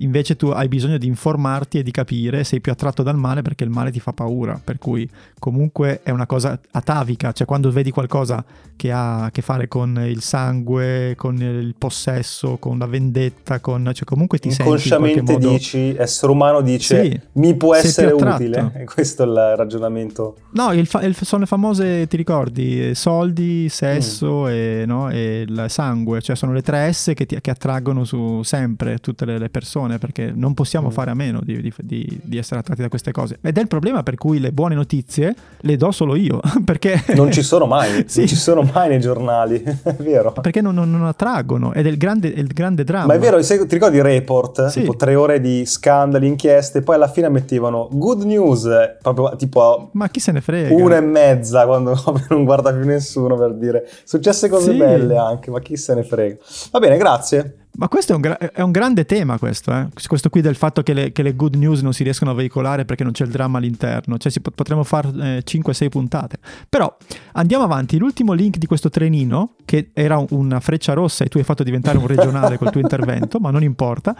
invece 0.00 0.36
tu 0.36 0.48
hai 0.48 0.68
bisogno 0.68 0.98
di 0.98 1.06
informarti 1.06 1.78
e 1.78 1.82
di 1.82 1.90
capire, 1.90 2.44
sei 2.44 2.60
più 2.60 2.72
attratto 2.72 3.02
dal 3.02 3.16
male 3.16 3.42
perché 3.42 3.64
il 3.64 3.70
male 3.70 3.90
ti 3.90 4.00
fa 4.00 4.12
paura, 4.12 4.60
per 4.62 4.78
cui 4.78 5.08
comunque 5.38 6.00
è 6.02 6.10
una 6.10 6.26
cosa 6.26 6.58
atavica, 6.72 7.32
cioè 7.32 7.46
quando 7.46 7.70
vedi 7.70 7.90
qualcosa 7.90 8.44
che 8.76 8.92
ha 8.92 9.24
a 9.24 9.30
che 9.30 9.42
fare 9.42 9.68
con 9.68 10.02
il 10.06 10.22
sangue, 10.22 11.14
con 11.16 11.36
il 11.36 11.74
possesso, 11.76 12.56
con 12.58 12.78
la 12.78 12.86
vendetta, 12.86 13.60
con, 13.60 13.90
cioè 13.92 14.04
comunque 14.04 14.38
ti 14.38 14.48
senti 14.50 14.62
Inconsciamente 14.62 15.32
modo... 15.32 15.50
dici, 15.50 15.94
essere 15.96 16.32
umano 16.32 16.60
dice, 16.62 17.04
Sì, 17.04 17.20
mi 17.32 17.54
può 17.54 17.74
essere 17.74 18.12
utile. 18.12 18.72
E 18.76 18.84
questo 18.92 19.22
è 19.22 19.26
il 19.26 19.54
ragionamento. 19.56 20.36
No, 20.52 20.72
il 20.72 20.86
fa- 20.86 21.02
il- 21.02 21.14
sono 21.14 21.42
le 21.42 21.46
famose, 21.46 22.06
ti 22.06 22.16
ricordi, 22.16 22.94
soldi, 22.94 23.68
sesso 23.68 24.44
Mm. 24.44 24.46
e, 24.48 24.84
no, 24.86 25.10
e 25.10 25.44
il 25.46 25.64
sangue, 25.68 26.20
cioè 26.22 26.34
sono 26.36 26.52
le 26.52 26.62
tre 26.62 26.90
S 26.92 27.12
che, 27.14 27.26
ti- 27.26 27.38
che 27.40 27.50
attraggono 27.50 28.04
su 28.04 28.42
sempre 28.42 28.98
tutte 28.98 29.24
le, 29.26 29.38
le 29.38 29.50
persone 29.50 29.89
perché 29.98 30.32
non 30.34 30.54
possiamo 30.54 30.88
Mm. 30.88 30.90
fare 30.92 31.10
a 31.10 31.14
meno 31.14 31.40
di, 31.42 31.60
di- 31.60 31.72
di- 31.82 32.20
di 32.22 32.38
essere 32.38 32.60
attratti 32.60 32.82
da 32.82 32.88
queste 32.88 33.12
cose. 33.12 33.38
Ed 33.42 33.56
è 33.56 33.60
il 33.60 33.68
problema 33.68 34.02
per 34.02 34.16
cui 34.16 34.38
le 34.40 34.52
buone 34.52 34.74
notizie 34.74 35.34
le 35.60 35.76
do 35.76 35.90
solo 35.90 36.14
io, 36.16 36.40
perché 36.64 37.02
Non 37.14 37.30
ci 37.32 37.42
sono 37.42 37.66
mai, 37.66 38.04
Sì. 38.08 38.20
non 38.20 38.28
ci 38.28 38.36
sono 38.36 38.62
mai 38.72 38.88
nei 38.88 39.00
giornali, 39.00 39.62
è 39.82 39.94
vero. 39.94 40.32
perché 40.32 40.60
non, 40.60 40.74
non- 40.74 40.90
non 40.90 41.04
attraggono 41.06 41.72
ed 41.72 41.86
è 41.86 41.88
il 41.88 41.96
grande, 41.96 42.32
è 42.32 42.38
il 42.38 42.46
grande 42.48 42.84
dramma. 42.84 43.06
Ma 43.06 43.14
è 43.14 43.18
vero, 43.18 43.40
ti 43.42 43.56
ricordi 43.68 43.96
i 43.96 44.02
report? 44.02 44.66
Sì. 44.66 44.80
Tipo 44.80 44.96
tre 44.96 45.14
ore 45.14 45.40
di 45.40 45.64
scandali, 45.66 46.26
inchieste, 46.26 46.82
poi 46.82 46.94
alla 46.96 47.08
fine 47.08 47.28
mettevano 47.28 47.88
good 47.92 48.22
news, 48.22 48.64
eh, 48.66 48.96
proprio 49.00 49.34
tipo 49.36 49.90
Ma 49.92 50.08
chi 50.08 50.20
se 50.20 50.32
ne 50.32 50.40
frega? 50.40 50.74
una 50.74 50.96
e 50.96 51.00
mezza 51.00 51.66
quando 51.66 51.98
non 52.28 52.44
guarda 52.44 52.72
più 52.72 52.84
nessuno 52.84 53.36
per 53.36 53.54
dire 53.54 53.88
successe 54.04 54.48
cose 54.48 54.72
Sì. 54.72 54.76
belle 54.78 55.16
anche, 55.16 55.50
ma 55.50 55.60
chi 55.60 55.76
se 55.76 55.94
ne 55.94 56.02
frega. 56.02 56.36
Va 56.72 56.78
bene, 56.78 56.96
grazie. 56.96 57.54
Ma 57.80 57.88
questo 57.88 58.12
è 58.12 58.14
un, 58.14 58.20
gra- 58.20 58.36
è 58.36 58.60
un 58.60 58.72
grande 58.72 59.06
tema, 59.06 59.38
questo, 59.38 59.72
eh? 59.72 59.88
questo 60.06 60.28
qui 60.28 60.42
del 60.42 60.54
fatto 60.54 60.82
che 60.82 60.92
le, 60.92 61.12
che 61.12 61.22
le 61.22 61.34
good 61.34 61.54
news 61.54 61.80
non 61.80 61.94
si 61.94 62.02
riescono 62.02 62.30
a 62.30 62.34
veicolare 62.34 62.84
perché 62.84 63.04
non 63.04 63.12
c'è 63.12 63.24
il 63.24 63.30
dramma 63.30 63.56
all'interno, 63.56 64.18
cioè 64.18 64.30
si 64.30 64.42
pot- 64.42 64.54
potremmo 64.54 64.84
fare 64.84 65.08
5-6 65.42 65.88
puntate. 65.88 66.36
Però 66.68 66.94
andiamo 67.32 67.64
avanti, 67.64 67.96
l'ultimo 67.96 68.34
link 68.34 68.58
di 68.58 68.66
questo 68.66 68.90
trenino, 68.90 69.54
che 69.64 69.92
era 69.94 70.22
una 70.28 70.60
freccia 70.60 70.92
rossa 70.92 71.24
e 71.24 71.28
tu 71.28 71.38
hai 71.38 71.44
fatto 71.44 71.62
diventare 71.62 71.96
un 71.96 72.06
regionale 72.06 72.58
col 72.58 72.70
tuo 72.70 72.82
intervento, 72.84 73.38
ma 73.40 73.50
non 73.50 73.62
importa. 73.62 74.14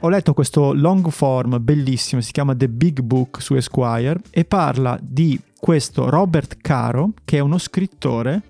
Ho 0.00 0.08
letto 0.08 0.32
questo 0.32 0.72
long 0.72 1.06
form 1.10 1.62
bellissimo, 1.62 2.22
si 2.22 2.32
chiama 2.32 2.56
The 2.56 2.70
Big 2.70 3.02
Book 3.02 3.42
su 3.42 3.54
Esquire 3.54 4.18
e 4.30 4.46
parla 4.46 4.98
di 4.98 5.38
questo 5.60 6.08
Robert 6.08 6.56
Caro, 6.62 7.10
che 7.22 7.36
è 7.36 7.40
uno 7.40 7.58
scrittore 7.58 8.40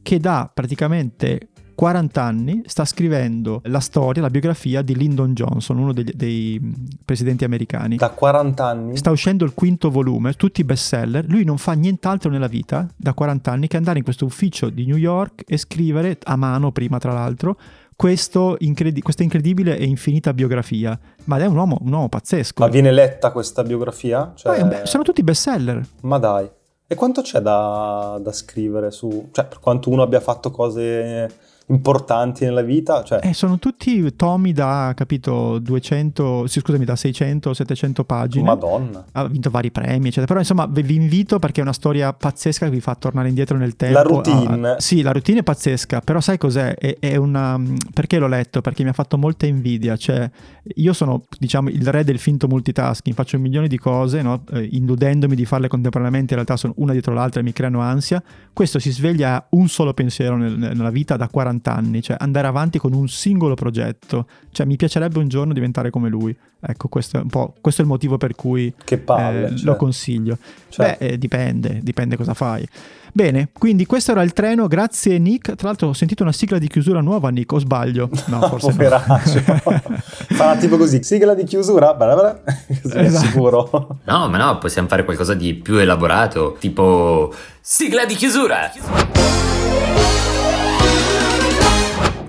che 0.00 0.18
dà 0.18 0.50
praticamente 0.52 1.48
40 1.78 2.20
anni 2.20 2.62
sta 2.66 2.84
scrivendo 2.84 3.60
la 3.66 3.78
storia, 3.78 4.20
la 4.20 4.30
biografia 4.30 4.82
di 4.82 4.96
Lyndon 4.96 5.32
Johnson, 5.32 5.78
uno 5.78 5.92
dei, 5.92 6.10
dei 6.12 6.60
presidenti 7.04 7.44
americani. 7.44 7.94
Da 7.94 8.10
40 8.10 8.66
anni? 8.66 8.96
Sta 8.96 9.12
uscendo 9.12 9.44
il 9.44 9.54
quinto 9.54 9.88
volume, 9.88 10.32
tutti 10.32 10.64
bestseller. 10.64 11.26
Lui 11.28 11.44
non 11.44 11.56
fa 11.56 11.74
nient'altro 11.74 12.30
nella 12.30 12.48
vita 12.48 12.84
da 12.96 13.14
40 13.14 13.52
anni 13.52 13.68
che 13.68 13.76
andare 13.76 13.98
in 13.98 14.02
questo 14.02 14.24
ufficio 14.24 14.70
di 14.70 14.86
New 14.86 14.96
York 14.96 15.44
e 15.46 15.56
scrivere 15.56 16.18
a 16.24 16.34
mano 16.34 16.72
prima, 16.72 16.98
tra 16.98 17.12
l'altro, 17.12 17.56
incredi- 18.58 19.00
questa 19.00 19.22
incredibile 19.22 19.78
e 19.78 19.84
infinita 19.84 20.34
biografia. 20.34 20.98
Ma 21.26 21.38
è 21.38 21.46
un 21.46 21.56
uomo, 21.56 21.78
un 21.82 21.92
uomo 21.92 22.08
pazzesco. 22.08 22.60
Ma 22.60 22.68
viene 22.68 22.90
letta 22.90 23.30
questa 23.30 23.62
biografia? 23.62 24.32
Cioè... 24.34 24.64
Beh, 24.64 24.80
sono 24.86 25.04
tutti 25.04 25.22
bestseller. 25.22 25.80
Ma 26.00 26.18
dai. 26.18 26.50
E 26.88 26.94
quanto 26.96 27.22
c'è 27.22 27.38
da, 27.38 28.18
da 28.20 28.32
scrivere 28.32 28.90
su... 28.90 29.28
Cioè, 29.30 29.44
per 29.44 29.60
quanto 29.60 29.90
uno 29.90 30.02
abbia 30.02 30.18
fatto 30.18 30.50
cose 30.50 31.46
importanti 31.68 32.44
nella 32.44 32.62
vita. 32.62 33.02
Cioè... 33.02 33.20
Eh, 33.22 33.34
sono 33.34 33.58
tutti 33.58 34.14
tomi 34.16 34.52
da, 34.52 34.92
capito, 34.94 35.58
200, 35.58 36.46
sì, 36.46 36.60
scusami, 36.60 36.84
da 36.84 36.96
600 36.96 37.54
700 37.54 38.04
pagine. 38.04 38.44
Madonna. 38.44 39.04
Ha 39.12 39.26
vinto 39.26 39.50
vari 39.50 39.70
premi, 39.70 40.06
eccetera. 40.08 40.26
Però 40.26 40.38
insomma 40.38 40.66
vi 40.66 40.94
invito 40.94 41.38
perché 41.38 41.60
è 41.60 41.62
una 41.62 41.72
storia 41.72 42.12
pazzesca 42.12 42.66
che 42.66 42.72
vi 42.72 42.80
fa 42.80 42.94
tornare 42.94 43.28
indietro 43.28 43.56
nel 43.56 43.76
tempo. 43.76 43.94
La 43.94 44.02
routine. 44.02 44.68
Ah, 44.68 44.80
sì, 44.80 45.02
la 45.02 45.12
routine 45.12 45.40
è 45.40 45.42
pazzesca, 45.42 46.00
però 46.00 46.20
sai 46.20 46.38
cos'è? 46.38 46.74
È, 46.74 46.96
è 46.98 47.16
una... 47.16 47.60
Perché 47.92 48.18
l'ho 48.18 48.28
letto? 48.28 48.60
Perché 48.60 48.82
mi 48.82 48.90
ha 48.90 48.94
fatto 48.94 49.18
molta 49.18 49.46
invidia. 49.46 49.96
Cioè, 49.96 50.30
io 50.76 50.92
sono, 50.92 51.24
diciamo, 51.38 51.68
il 51.68 51.86
re 51.86 52.04
del 52.04 52.18
finto 52.18 52.46
multitasking, 52.48 53.14
faccio 53.14 53.36
un 53.36 53.42
milione 53.42 53.68
di 53.68 53.78
cose, 53.78 54.22
no? 54.22 54.42
eh, 54.52 54.62
illudendomi 54.72 55.34
di 55.34 55.44
farle 55.44 55.68
contemporaneamente, 55.68 56.34
in 56.34 56.40
realtà 56.40 56.56
sono 56.56 56.72
una 56.76 56.92
dietro 56.92 57.12
l'altra 57.12 57.40
e 57.40 57.44
mi 57.44 57.52
creano 57.52 57.80
ansia. 57.80 58.22
Questo 58.52 58.78
si 58.78 58.90
sveglia 58.90 59.34
a 59.34 59.46
un 59.50 59.68
solo 59.68 59.92
pensiero 59.94 60.36
nel, 60.36 60.56
nella 60.56 60.90
vita 60.90 61.16
da 61.16 61.28
40 61.28 61.57
40 61.58 61.74
anni, 61.74 62.02
cioè 62.02 62.16
andare 62.18 62.46
avanti 62.46 62.78
con 62.78 62.92
un 62.94 63.08
singolo 63.08 63.54
progetto. 63.54 64.26
Cioè 64.50 64.66
mi 64.66 64.76
piacerebbe 64.76 65.18
un 65.18 65.28
giorno 65.28 65.52
diventare 65.52 65.90
come 65.90 66.08
lui. 66.08 66.36
Ecco, 66.60 66.88
questo 66.88 67.18
è, 67.18 67.20
un 67.20 67.28
po', 67.28 67.54
questo 67.60 67.82
è 67.82 67.84
il 67.84 67.90
motivo 67.90 68.16
per 68.16 68.34
cui 68.34 68.72
palle, 69.04 69.46
eh, 69.46 69.56
cioè. 69.56 69.64
lo 69.64 69.76
consiglio. 69.76 70.38
Cioè. 70.68 70.96
Beh, 70.98 71.06
eh, 71.06 71.18
dipende, 71.18 71.80
dipende 71.82 72.16
cosa 72.16 72.34
fai. 72.34 72.66
Bene, 73.10 73.48
quindi 73.52 73.86
questo 73.86 74.12
era 74.12 74.22
il 74.22 74.32
treno, 74.32 74.66
grazie 74.66 75.18
Nick. 75.18 75.54
Tra 75.54 75.68
l'altro 75.68 75.88
ho 75.88 75.92
sentito 75.92 76.22
una 76.22 76.32
sigla 76.32 76.58
di 76.58 76.68
chiusura 76.68 77.00
nuova, 77.00 77.30
Nick, 77.30 77.52
o 77.52 77.58
sbaglio? 77.58 78.08
No, 78.28 78.40
forse 78.42 78.74
no. 78.76 78.98
Farà 80.36 80.56
tipo 80.56 80.76
così, 80.76 81.02
sigla 81.02 81.34
di 81.34 81.44
chiusura, 81.44 81.94
bla 81.94 82.14
bla, 82.14 82.40
così 82.82 82.98
esatto. 82.98 83.26
sicuro. 83.26 83.98
No, 84.04 84.28
ma 84.28 84.36
no, 84.36 84.58
possiamo 84.58 84.86
fare 84.86 85.04
qualcosa 85.04 85.34
di 85.34 85.54
più 85.54 85.76
elaborato, 85.76 86.56
tipo 86.60 87.32
sigla 87.60 88.04
di 88.04 88.14
chiusura. 88.14 88.70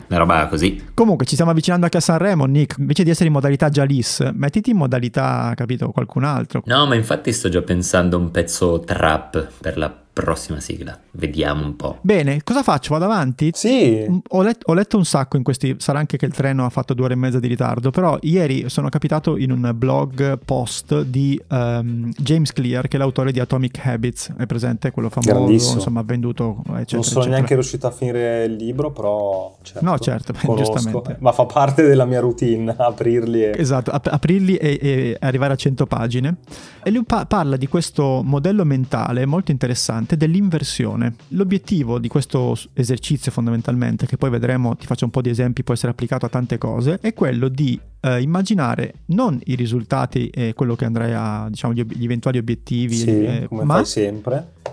Una 0.09 0.19
roba 0.19 0.47
così. 0.47 0.89
Comunque 0.93 1.25
ci 1.25 1.33
stiamo 1.33 1.51
avvicinando 1.51 1.85
anche 1.85 1.97
a 1.97 2.01
Sanremo, 2.01 2.45
Nick, 2.45 2.77
invece 2.79 3.03
di 3.03 3.11
essere 3.11 3.27
in 3.27 3.33
modalità 3.33 3.69
Jalis, 3.69 4.29
mettiti 4.33 4.71
in 4.71 4.77
modalità, 4.77 5.53
capito, 5.55 5.89
qualcun 5.91 6.23
altro. 6.23 6.61
No, 6.65 6.85
ma 6.85 6.95
infatti 6.95 7.31
sto 7.31 7.49
già 7.49 7.61
pensando 7.61 8.17
a 8.17 8.19
un 8.19 8.31
pezzo 8.31 8.79
trap 8.79 9.51
per 9.61 9.77
la 9.77 9.95
prossima 10.11 10.59
sigla. 10.59 10.97
Vediamo 11.11 11.65
un 11.65 11.75
po'. 11.75 11.99
Bene, 12.01 12.41
cosa 12.43 12.61
faccio? 12.61 12.93
Vado 12.93 13.05
avanti? 13.05 13.51
Sì. 13.53 14.05
Mm, 14.07 14.17
ho, 14.29 14.41
let- 14.41 14.63
ho, 14.65 14.73
letto 14.73 14.97
un 14.97 15.05
sacco 15.05 15.37
in 15.37 15.43
questi. 15.43 15.75
Sarà 15.79 15.99
anche 15.99 16.17
che 16.17 16.25
il 16.25 16.33
treno 16.33 16.65
ha 16.65 16.69
fatto 16.69 16.93
due 16.93 17.05
ore 17.05 17.13
e 17.13 17.17
mezza 17.17 17.39
di 17.39 17.47
ritardo. 17.47 17.89
Però 17.89 18.17
ieri 18.21 18.69
sono 18.69 18.89
capitato 18.89 19.37
in 19.37 19.51
un 19.51 19.71
blog 19.75 20.39
post 20.43 21.01
di 21.03 21.39
um, 21.49 22.11
James 22.17 22.51
Clear, 22.51 22.87
che 22.87 22.97
è 22.97 22.99
l'autore 22.99 23.31
di 23.31 23.39
Atomic 23.39 23.79
Habits. 23.85 24.33
È 24.37 24.45
presente? 24.45 24.91
Quello 24.91 25.09
famoso, 25.09 25.75
insomma, 25.75 26.01
venduto. 26.01 26.57
Eccetera, 26.59 26.73
non 26.73 26.83
sono 26.83 27.01
eccetera. 27.01 27.29
neanche 27.29 27.53
riuscito 27.53 27.87
a 27.87 27.91
finire 27.91 28.43
il 28.43 28.55
libro, 28.55 28.91
però. 28.91 29.55
Certo, 29.61 29.85
no, 29.85 29.97
certo, 29.99 30.33
giustamente. 30.55 31.17
Ma 31.19 31.31
fa 31.31 31.45
parte 31.45 31.83
della 31.83 32.05
mia 32.05 32.19
routine 32.19 32.73
aprirli. 32.77 33.43
E... 33.43 33.53
Esatto, 33.55 33.91
ap- 33.91 34.09
aprirli 34.11 34.55
e-, 34.55 34.79
e, 34.81 35.17
arrivare 35.19 35.53
a 35.53 35.55
100 35.55 35.85
pagine. 35.85 36.35
E 36.83 36.91
lui 36.91 37.03
pa- 37.03 37.25
parla 37.25 37.57
di 37.57 37.67
questo 37.67 38.21
modello 38.23 38.63
mentale 38.65 39.25
molto 39.25 39.51
interessante 39.51 40.08
importante 40.09 40.17
dell'inversione. 40.17 41.13
L'obiettivo 41.29 41.99
di 41.99 42.07
questo 42.07 42.57
esercizio 42.73 43.31
fondamentalmente, 43.31 44.07
che 44.07 44.17
poi 44.17 44.29
vedremo, 44.29 44.75
ti 44.75 44.85
faccio 44.85 45.05
un 45.05 45.11
po' 45.11 45.21
di 45.21 45.29
esempi, 45.29 45.63
può 45.63 45.73
essere 45.73 45.91
applicato 45.91 46.25
a 46.25 46.29
tante 46.29 46.57
cose, 46.57 46.97
è 47.01 47.13
quello 47.13 47.47
di 47.47 47.79
eh, 48.01 48.21
immaginare 48.21 48.93
non 49.07 49.39
i 49.45 49.55
risultati 49.55 50.29
e 50.29 50.53
quello 50.53 50.75
che 50.75 50.85
andrai 50.85 51.13
a, 51.13 51.47
diciamo, 51.49 51.73
gli, 51.73 51.83
gli 51.85 52.03
eventuali 52.03 52.37
obiettivi, 52.37 52.95
sì, 52.95 53.09
eh, 53.09 53.47
ma 53.49 53.83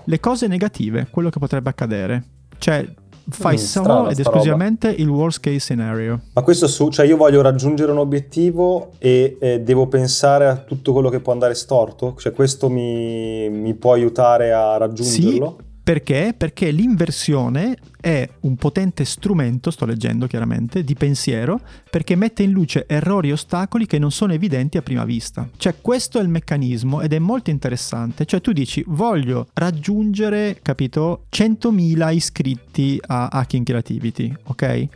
le 0.05 0.21
cose 0.21 0.47
negative, 0.47 1.09
quello 1.11 1.31
che 1.31 1.39
potrebbe 1.39 1.69
accadere. 1.69 2.25
Cioè, 2.59 2.89
fai 3.29 3.57
mm, 3.57 3.59
solo 3.59 4.09
ed 4.09 4.19
esclusivamente 4.19 4.89
roba. 4.89 5.03
il 5.03 5.09
worst 5.09 5.41
case 5.41 5.59
scenario. 5.59 6.21
Ma 6.33 6.43
questo 6.43 6.67
su, 6.69 6.91
cioè 6.91 7.07
io 7.07 7.17
voglio 7.17 7.43
raggiungere 7.43 7.91
un 7.91 7.99
obiettivo 7.99 8.93
e 8.99 9.37
eh, 9.41 9.61
devo 9.61 9.87
pensare 9.89 10.47
a 10.47 10.57
tutto 10.57 10.93
quello 10.93 11.09
che 11.09 11.21
può 11.21 11.33
andare 11.33 11.55
storto? 11.55 12.15
Cioè 12.19 12.33
questo 12.33 12.69
mi, 12.69 13.49
mi 13.51 13.75
può 13.75 13.93
aiutare 13.93 14.53
a 14.53 14.77
raggiungerlo? 14.77 15.57
Sì, 15.59 15.65
perché? 15.83 16.35
Perché 16.37 16.71
l'inversione 16.71 17.77
è 18.07 18.29
un 18.43 18.55
potente 18.55 19.05
strumento, 19.05 19.73
sto 19.73 19.85
leggendo 19.85 20.29
chiaramente, 20.29 20.85
di 20.85 20.95
pensiero, 20.95 21.61
perché 21.91 22.15
mette 22.15 22.45
in 22.45 22.53
luce 22.53 22.85
errori 22.87 23.31
e 23.31 23.33
ostacoli 23.33 23.85
che 23.85 23.99
non 23.99 24.13
sono 24.13 24.33
evidenti 24.33 24.77
a 24.77 24.83
prima 24.83 25.05
vista. 25.05 25.49
Cioè 25.57 25.75
questo 25.81 26.21
è 26.21 26.23
il 26.23 26.29
meccanismo 26.29 27.01
ed 27.01 27.13
è 27.13 27.19
molto 27.19 27.51
interessante. 27.51 28.25
Cioè 28.25 28.41
tu 28.41 28.53
dici 28.53 28.85
voglio 28.87 29.49
raggiungere, 29.55 30.61
capito, 30.63 31.25
100.000 31.33 32.15
iscritti 32.15 32.97
a 33.07 33.27
Hacking 33.27 33.67
Creativity, 33.67 34.33
ok? 34.45 34.89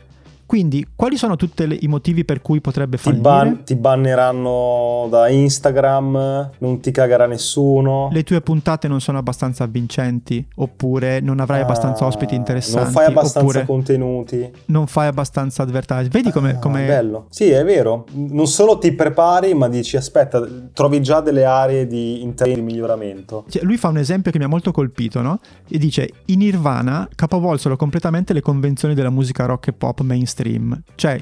Quindi, 0.51 0.85
quali 0.97 1.15
sono 1.15 1.37
tutti 1.37 1.65
i 1.79 1.87
motivi 1.87 2.25
per 2.25 2.41
cui 2.41 2.59
potrebbe 2.59 2.97
fallire? 2.97 3.21
Ti, 3.21 3.25
ban- 3.25 3.63
ti, 3.63 3.75
banneranno 3.75 5.07
da 5.09 5.29
Instagram, 5.29 6.49
non 6.57 6.81
ti 6.81 6.91
cagherà 6.91 7.25
nessuno. 7.25 8.09
Le 8.11 8.23
tue 8.23 8.41
puntate 8.41 8.89
non 8.89 8.99
sono 8.99 9.17
abbastanza 9.17 9.63
avvincenti, 9.63 10.45
oppure 10.55 11.21
non 11.21 11.39
avrai 11.39 11.61
ah, 11.61 11.63
abbastanza 11.63 12.05
ospiti 12.05 12.35
interessanti. 12.35 12.83
Non 12.83 12.91
fai 12.91 13.05
abbastanza 13.05 13.63
contenuti. 13.63 14.51
Non 14.65 14.87
fai 14.87 15.07
abbastanza 15.07 15.63
advertising. 15.63 16.11
Vedi 16.11 16.31
come... 16.31 16.59
Ah, 16.61 16.67
bello. 16.67 17.27
Sì, 17.29 17.49
è 17.49 17.63
vero. 17.63 18.05
Non 18.11 18.47
solo 18.47 18.77
ti 18.77 18.91
prepari, 18.91 19.53
ma 19.53 19.69
dici, 19.69 19.95
aspetta, 19.95 20.45
trovi 20.73 21.01
già 21.01 21.21
delle 21.21 21.45
aree 21.45 21.87
di, 21.87 22.29
di 22.35 22.61
miglioramento. 22.61 23.45
Cioè, 23.47 23.63
lui 23.63 23.77
fa 23.77 23.87
un 23.87 23.99
esempio 23.99 24.33
che 24.33 24.37
mi 24.37 24.43
ha 24.43 24.49
molto 24.49 24.73
colpito, 24.73 25.21
no? 25.21 25.39
E 25.69 25.77
dice, 25.77 26.09
in 26.25 26.39
Nirvana 26.39 27.07
capovolsero 27.15 27.77
completamente 27.77 28.33
le 28.33 28.41
convenzioni 28.41 28.93
della 28.93 29.09
musica 29.09 29.45
rock 29.45 29.69
e 29.69 29.71
pop 29.71 30.01
mainstream 30.01 30.39
mainstream. 30.41 30.81
Cioè, 30.95 31.21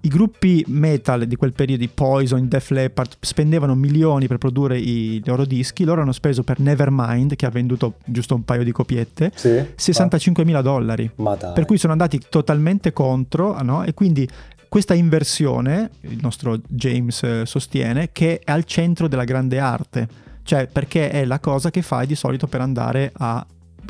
i 0.00 0.08
gruppi 0.08 0.64
metal 0.68 1.26
di 1.26 1.36
quel 1.36 1.52
periodo, 1.52 1.82
i 1.82 1.88
Poison, 1.88 2.46
Def 2.46 2.70
Leppard, 2.70 3.16
spendevano 3.20 3.74
milioni 3.74 4.26
per 4.26 4.38
produrre 4.38 4.78
i 4.78 5.20
loro 5.24 5.44
dischi, 5.44 5.84
loro 5.84 6.02
hanno 6.02 6.12
speso 6.12 6.44
per 6.44 6.60
Nevermind, 6.60 7.34
che 7.34 7.46
ha 7.46 7.50
venduto 7.50 7.94
giusto 8.04 8.34
un 8.34 8.44
paio 8.44 8.62
di 8.62 8.70
copiette, 8.70 9.32
sì, 9.34 9.64
65 9.74 10.44
mila 10.44 10.62
dollari. 10.62 11.10
Per 11.52 11.64
cui 11.64 11.78
sono 11.78 11.92
andati 11.92 12.20
totalmente 12.28 12.92
contro, 12.92 13.60
no? 13.62 13.82
E 13.82 13.92
quindi 13.94 14.28
questa 14.68 14.94
inversione, 14.94 15.90
il 16.02 16.18
nostro 16.20 16.60
James 16.68 17.22
eh, 17.22 17.42
sostiene, 17.44 18.10
che 18.12 18.38
è 18.38 18.52
al 18.52 18.64
centro 18.64 19.08
della 19.08 19.24
grande 19.24 19.58
arte, 19.58 20.08
cioè 20.44 20.66
perché 20.66 21.10
è 21.10 21.24
la 21.24 21.40
cosa 21.40 21.70
che 21.70 21.82
fai 21.82 22.06
di 22.06 22.14
solito 22.14 22.46
per 22.46 22.60
andare 22.60 23.10
a 23.16 23.44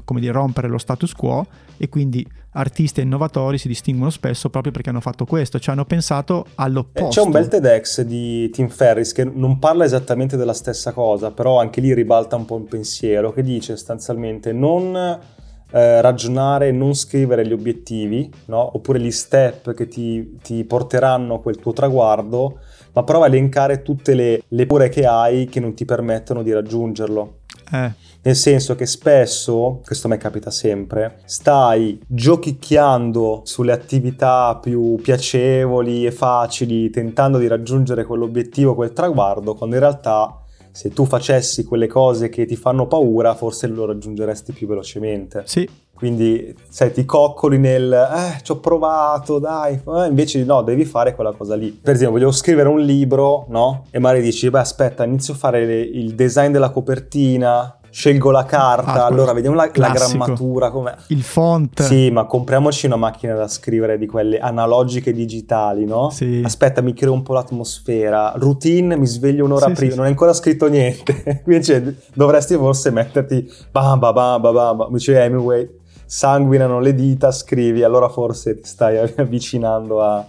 come 0.08 0.20
dire, 0.20 0.32
rompere 0.32 0.68
lo 0.68 0.78
status 0.78 1.12
quo 1.12 1.46
e 1.76 1.90
quindi 1.90 2.26
artisti 2.52 3.00
e 3.00 3.02
innovatori 3.02 3.58
si 3.58 3.68
distinguono 3.68 4.08
spesso 4.08 4.48
proprio 4.48 4.72
perché 4.72 4.88
hanno 4.88 5.02
fatto 5.02 5.26
questo, 5.26 5.58
cioè 5.58 5.74
hanno 5.74 5.84
pensato 5.84 6.46
all'opposto. 6.54 7.08
Eh, 7.08 7.10
c'è 7.10 7.20
un 7.20 7.30
bel 7.30 7.48
TEDx 7.48 8.00
di 8.00 8.48
Tim 8.48 8.68
Ferris 8.68 9.12
che 9.12 9.24
non 9.24 9.58
parla 9.58 9.84
esattamente 9.84 10.38
della 10.38 10.54
stessa 10.54 10.92
cosa, 10.92 11.30
però 11.30 11.60
anche 11.60 11.82
lì 11.82 11.92
ribalta 11.92 12.36
un 12.36 12.46
po' 12.46 12.56
il 12.56 12.64
pensiero, 12.64 13.34
che 13.34 13.42
dice 13.42 13.76
sostanzialmente 13.76 14.50
non 14.54 14.96
eh, 14.96 16.00
ragionare, 16.00 16.72
non 16.72 16.94
scrivere 16.94 17.46
gli 17.46 17.52
obiettivi, 17.52 18.32
no? 18.46 18.76
oppure 18.76 19.00
gli 19.00 19.10
step 19.10 19.74
che 19.74 19.88
ti, 19.88 20.38
ti, 20.42 20.64
porteranno 20.64 21.34
a 21.34 21.40
quel 21.42 21.58
tuo 21.58 21.74
traguardo, 21.74 22.60
ma 22.94 23.02
prova 23.02 23.26
a 23.26 23.28
elencare 23.28 23.82
tutte 23.82 24.14
le, 24.14 24.42
le 24.48 24.64
pure 24.64 24.88
che 24.88 25.04
hai 25.04 25.48
che 25.48 25.60
non 25.60 25.74
ti 25.74 25.84
permettono 25.84 26.42
di 26.42 26.54
raggiungerlo. 26.54 27.40
Eh. 27.70 28.07
Nel 28.20 28.36
senso 28.36 28.74
che 28.74 28.84
spesso, 28.84 29.80
questo 29.84 30.06
a 30.06 30.10
me 30.10 30.16
capita 30.16 30.50
sempre, 30.50 31.20
stai 31.24 32.00
giochicchiando 32.06 33.42
sulle 33.44 33.72
attività 33.72 34.58
più 34.60 34.96
piacevoli 34.96 36.04
e 36.04 36.10
facili, 36.10 36.90
tentando 36.90 37.38
di 37.38 37.46
raggiungere 37.46 38.04
quell'obiettivo, 38.04 38.74
quel 38.74 38.92
traguardo, 38.92 39.54
quando 39.54 39.76
in 39.76 39.82
realtà 39.82 40.42
se 40.70 40.90
tu 40.90 41.06
facessi 41.06 41.64
quelle 41.64 41.86
cose 41.86 42.28
che 42.28 42.44
ti 42.44 42.54
fanno 42.54 42.86
paura, 42.86 43.34
forse 43.34 43.66
lo 43.66 43.84
raggiungeresti 43.86 44.52
più 44.52 44.66
velocemente. 44.66 45.42
Sì. 45.46 45.68
Quindi, 45.92 46.54
sai, 46.68 46.92
ti 46.92 47.04
coccoli 47.04 47.58
nel, 47.58 47.92
eh, 47.92 48.40
ci 48.44 48.52
ho 48.52 48.60
provato, 48.60 49.40
dai, 49.40 49.74
eh, 49.74 50.06
invece 50.06 50.44
no, 50.44 50.62
devi 50.62 50.84
fare 50.84 51.16
quella 51.16 51.32
cosa 51.32 51.56
lì. 51.56 51.72
Per 51.72 51.94
esempio, 51.94 52.16
voglio 52.16 52.30
scrivere 52.30 52.68
un 52.68 52.80
libro, 52.80 53.46
no? 53.48 53.86
E 53.90 53.98
magari 53.98 54.22
dici, 54.22 54.48
beh, 54.48 54.60
aspetta, 54.60 55.02
inizio 55.02 55.34
a 55.34 55.36
fare 55.36 55.66
le, 55.66 55.80
il 55.80 56.14
design 56.14 56.52
della 56.52 56.70
copertina, 56.70 57.77
scelgo 57.90 58.30
la 58.30 58.44
carta, 58.44 59.04
Ah, 59.04 59.06
allora 59.06 59.32
vediamo 59.32 59.56
la, 59.56 59.70
la 59.74 59.90
grammatura 59.90 60.70
com'è. 60.70 60.94
Il 61.08 61.22
font. 61.22 61.82
Sì, 61.82 62.10
ma 62.10 62.24
compriamoci 62.24 62.86
una 62.86 62.96
macchina 62.96 63.34
da 63.34 63.48
scrivere 63.48 63.98
di 63.98 64.06
quelle 64.06 64.38
analogiche 64.38 65.12
digitali, 65.12 65.84
no? 65.84 66.10
Sì. 66.10 66.42
Aspetta, 66.44 66.80
mi 66.80 66.92
creo 66.92 67.12
un 67.12 67.22
po' 67.22 67.32
l'atmosfera. 67.34 68.32
Routine, 68.36 68.96
mi 68.96 69.06
sveglio 69.06 69.44
un'ora 69.44 69.66
Sì, 69.68 69.72
prima, 69.72 69.90
sì. 69.90 69.96
non 69.96 70.04
hai 70.06 70.12
ancora 70.12 70.32
scritto 70.32 70.68
niente. 70.68 71.42
Invece 71.46 71.96
dovresti 72.14 72.54
forse 72.56 72.90
metterti 72.90 73.50
bam 73.70 73.98
bam 73.98 74.14
bam 74.14 74.40
bam 74.40 74.52
bam, 74.54 74.76
bam. 74.76 74.92
dice 74.92 75.20
Hemingway, 75.20 75.68
sanguinano 76.06 76.80
le 76.80 76.94
dita, 76.94 77.30
scrivi, 77.32 77.82
allora 77.82 78.08
forse 78.08 78.60
ti 78.60 78.68
stai 78.68 78.98
avvicinando 79.16 80.02
a, 80.02 80.24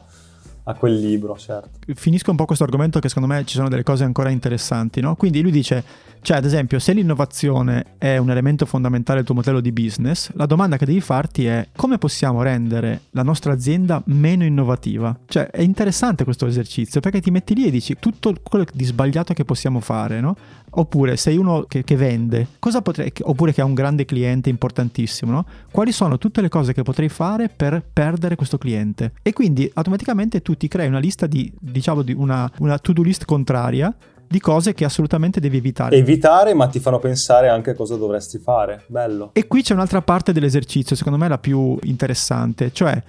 a 0.64 0.74
quel 0.74 1.00
libro, 1.00 1.38
certo. 1.38 1.80
finisco 1.94 2.32
un 2.32 2.38
po' 2.38 2.46
questo 2.46 2.64
argomento 2.64 3.00
che 3.00 3.08
secondo 3.08 3.34
me 3.34 3.44
ci 3.46 3.56
sono 3.56 3.70
delle 3.70 3.84
cose 3.84 4.04
ancora 4.04 4.30
interessanti, 4.30 5.02
no? 5.02 5.16
Quindi 5.16 5.42
lui 5.42 5.52
dice, 5.52 5.84
cioè 6.22 6.38
ad 6.38 6.46
esempio, 6.46 6.80
se 6.80 6.94
l'innovazione 6.94 7.96
è 7.98 8.18
un 8.18 8.30
elemento 8.30 8.66
fondamentale 8.66 9.18
del 9.18 9.26
tuo 9.26 9.36
modello 9.36 9.62
di 9.62 9.72
business, 9.72 10.32
la 10.34 10.46
domanda 10.46 10.78
che 10.78 10.86
devi 10.86 11.02
farti 11.02 11.46
è 11.46 11.68
come 11.76 11.98
possiamo 11.98 12.42
rendere 12.42 13.02
la 13.12 13.24
nostra 13.24 13.54
azienda 13.54 14.02
meno 14.06 14.44
innovativa? 14.44 15.18
Cioè 15.26 15.50
è 15.50 15.62
interessante 15.62 16.24
questo 16.24 16.46
esercizio 16.46 17.00
perché 17.00 17.22
ti 17.22 17.32
metti 17.32 17.56
lì 17.56 17.66
e 17.66 17.72
dici 17.72 17.96
tutto 18.00 18.34
quello 18.44 18.66
di 18.72 18.84
sbagliato 18.84 19.34
che 19.34 19.46
possiamo 19.46 19.80
fare, 19.80 20.20
no? 20.20 20.36
Oppure 20.72 21.18
sei 21.18 21.38
uno 21.38 21.66
che, 21.68 21.84
che 21.84 21.96
vende, 21.96 22.48
cosa 22.60 22.82
potrei, 22.82 23.12
oppure 23.22 23.54
che 23.54 23.62
ha 23.62 23.66
un 23.66 23.74
grande 23.74 24.06
cliente 24.06 24.50
importantissimo, 24.50 25.32
no? 25.32 25.46
Quali 25.72 25.92
sono 25.92 26.18
tutte 26.18 26.42
le 26.42 26.50
cose 26.50 26.74
che 26.74 26.84
potrei 26.84 27.10
fare 27.10 27.50
per 27.50 27.84
perdere 27.92 28.36
questo 28.36 28.58
cliente? 28.58 29.14
E 29.22 29.34
quindi 29.34 29.70
automaticamente 29.74 30.42
tu 30.42 30.56
ti 30.56 30.68
crei 30.68 30.88
una 30.88 31.00
lista 31.00 31.28
di, 31.28 31.52
diciamo, 31.60 32.02
di 32.02 32.14
una, 32.14 32.50
una 32.60 32.78
to-do 32.78 33.02
list 33.02 33.26
contraria 33.26 33.94
di 34.30 34.40
cose 34.40 34.76
che 34.76 34.86
assolutamente 34.86 35.40
devi 35.40 35.58
evitare. 35.58 35.96
Evitare, 35.96 36.54
ma 36.54 36.68
ti 36.68 36.80
fanno 36.80 37.00
pensare 37.00 37.50
anche 37.50 37.72
a 37.72 37.74
cosa 37.74 37.96
dovresti 37.96 38.38
fare. 38.38 38.84
Bello. 38.86 39.32
E 39.34 39.48
qui 39.48 39.64
c'è 39.64 39.74
un'altra 39.74 40.04
parte 40.04 40.32
dell'esercizio, 40.32 40.96
secondo 40.96 41.18
me 41.18 41.28
la 41.28 41.40
più 41.40 41.76
interessante, 41.82 42.72
cioè 42.72 43.02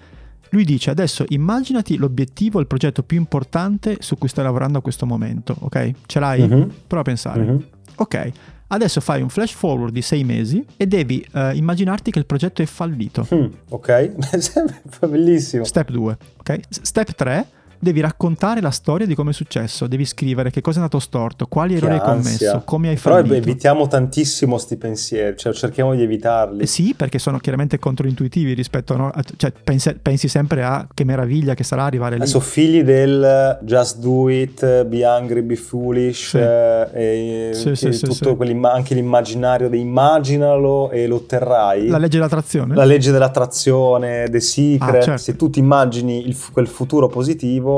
lui 0.51 0.65
dice 0.65 0.91
adesso 0.91 1.25
immaginati 1.29 1.97
l'obiettivo, 1.97 2.61
il 2.61 2.67
progetto 2.67 3.03
più 3.03 3.19
importante 3.19 3.97
su 4.01 4.17
cui 4.19 4.29
stai 4.29 4.45
lavorando 4.45 4.79
a 4.79 4.83
questo 4.83 5.07
momento, 5.07 5.57
ok? 5.59 5.91
Ce 6.07 6.21
l'hai? 6.21 6.47
Mhm. 6.47 6.71
Prova 6.87 7.03
a 7.03 7.05
pensare. 7.05 7.43
Mhm. 7.43 7.65
Ok, 7.97 8.31
adesso 8.69 9.01
fai 9.01 9.21
un 9.23 9.29
flash 9.29 9.53
forward 9.53 9.93
di 9.93 10.03
sei 10.03 10.25
mesi 10.25 10.65
e 10.77 10.87
devi 10.87 11.25
eh, 11.35 11.55
immaginarti 11.55 12.11
che 12.11 12.19
il 12.19 12.27
progetto 12.27 12.63
è 12.63 12.67
fallito. 12.67 13.27
Mm, 13.35 13.47
ok, 13.69 14.13
bellissimo. 15.07 15.65
Step 15.65 15.91
2, 15.91 16.17
ok? 16.39 16.61
Step 16.69 17.15
3, 17.15 17.47
devi 17.81 18.01
raccontare 18.01 18.61
la 18.61 18.71
storia 18.71 19.07
di 19.07 19.15
come 19.15 19.31
è 19.31 19.33
successo, 19.33 19.87
devi 19.87 20.05
scrivere 20.05 20.51
che 20.51 20.61
cosa 20.61 20.79
è 20.79 20.83
andato 20.83 20.99
storto, 20.99 21.47
quali 21.47 21.75
errori 21.77 21.95
hai 21.95 22.01
Che 22.01 22.07
ansia. 22.07 22.31
commesso, 22.51 22.63
come 22.65 22.89
hai 22.91 22.97
Però 22.97 23.15
fallito. 23.17 23.35
evitiamo 23.35 23.89
tantissimo 23.89 24.59
sti 24.59 24.77
pensieri, 24.77 25.37
cioè 25.37 25.53
cerchiamo 25.55 25.95
di 25.95 26.03
evitarli. 26.03 26.63
Eh 26.63 26.67
Sì, 26.67 26.95
perché 26.95 27.19
sono 27.19 27.39
chiaramente 27.39 27.79
controintuitivi 27.79 28.53
rispetto 28.53 28.93
a... 28.95 28.97
no- 28.97 29.13
cioè 29.37 29.51
pensi, 29.53 29.95
pensi 30.01 30.29
sempre 30.29 30.63
a 30.63 30.87
che 30.93 31.05
meraviglia 31.05 31.55
che 31.55 31.65
sarà 31.65 31.85
arrivare 31.85 32.17
lì. 32.17 32.23
Adesso 32.23 32.41
figli 32.41 32.83
del 32.83 33.59
just 33.63 33.99
do 33.99 34.29
it, 34.29 34.85
be 34.85 35.05
angry, 35.05 35.41
be 35.43 35.57
foolish, 35.57 36.29
Sì. 36.31 36.37
eh, 36.39 36.89
e 36.93 37.51
Sì, 37.55 37.75
sì, 37.75 37.99
tutto 38.07 38.37
anche 38.63 38.95
l'immaginario 38.95 39.69
di 39.71 39.81
immaginalo 39.81 40.91
e 40.91 41.07
lo 41.07 41.17
otterrai. 41.17 41.87
La 41.89 41.99
legge 41.99 42.17
dell'attrazione? 42.19 42.75
La 42.75 42.85
legge 42.85 43.11
dell'attrazione, 43.11 44.29
The 44.31 44.41
Secret, 44.41 44.95
Ah, 44.97 45.01
certo. 45.03 45.23
se 45.23 45.37
tu 45.37 45.49
ti 45.51 45.59
immagini 45.61 46.27
il 46.29 46.37
quel 46.53 46.67
futuro 46.67 47.07
positivo 47.09 47.69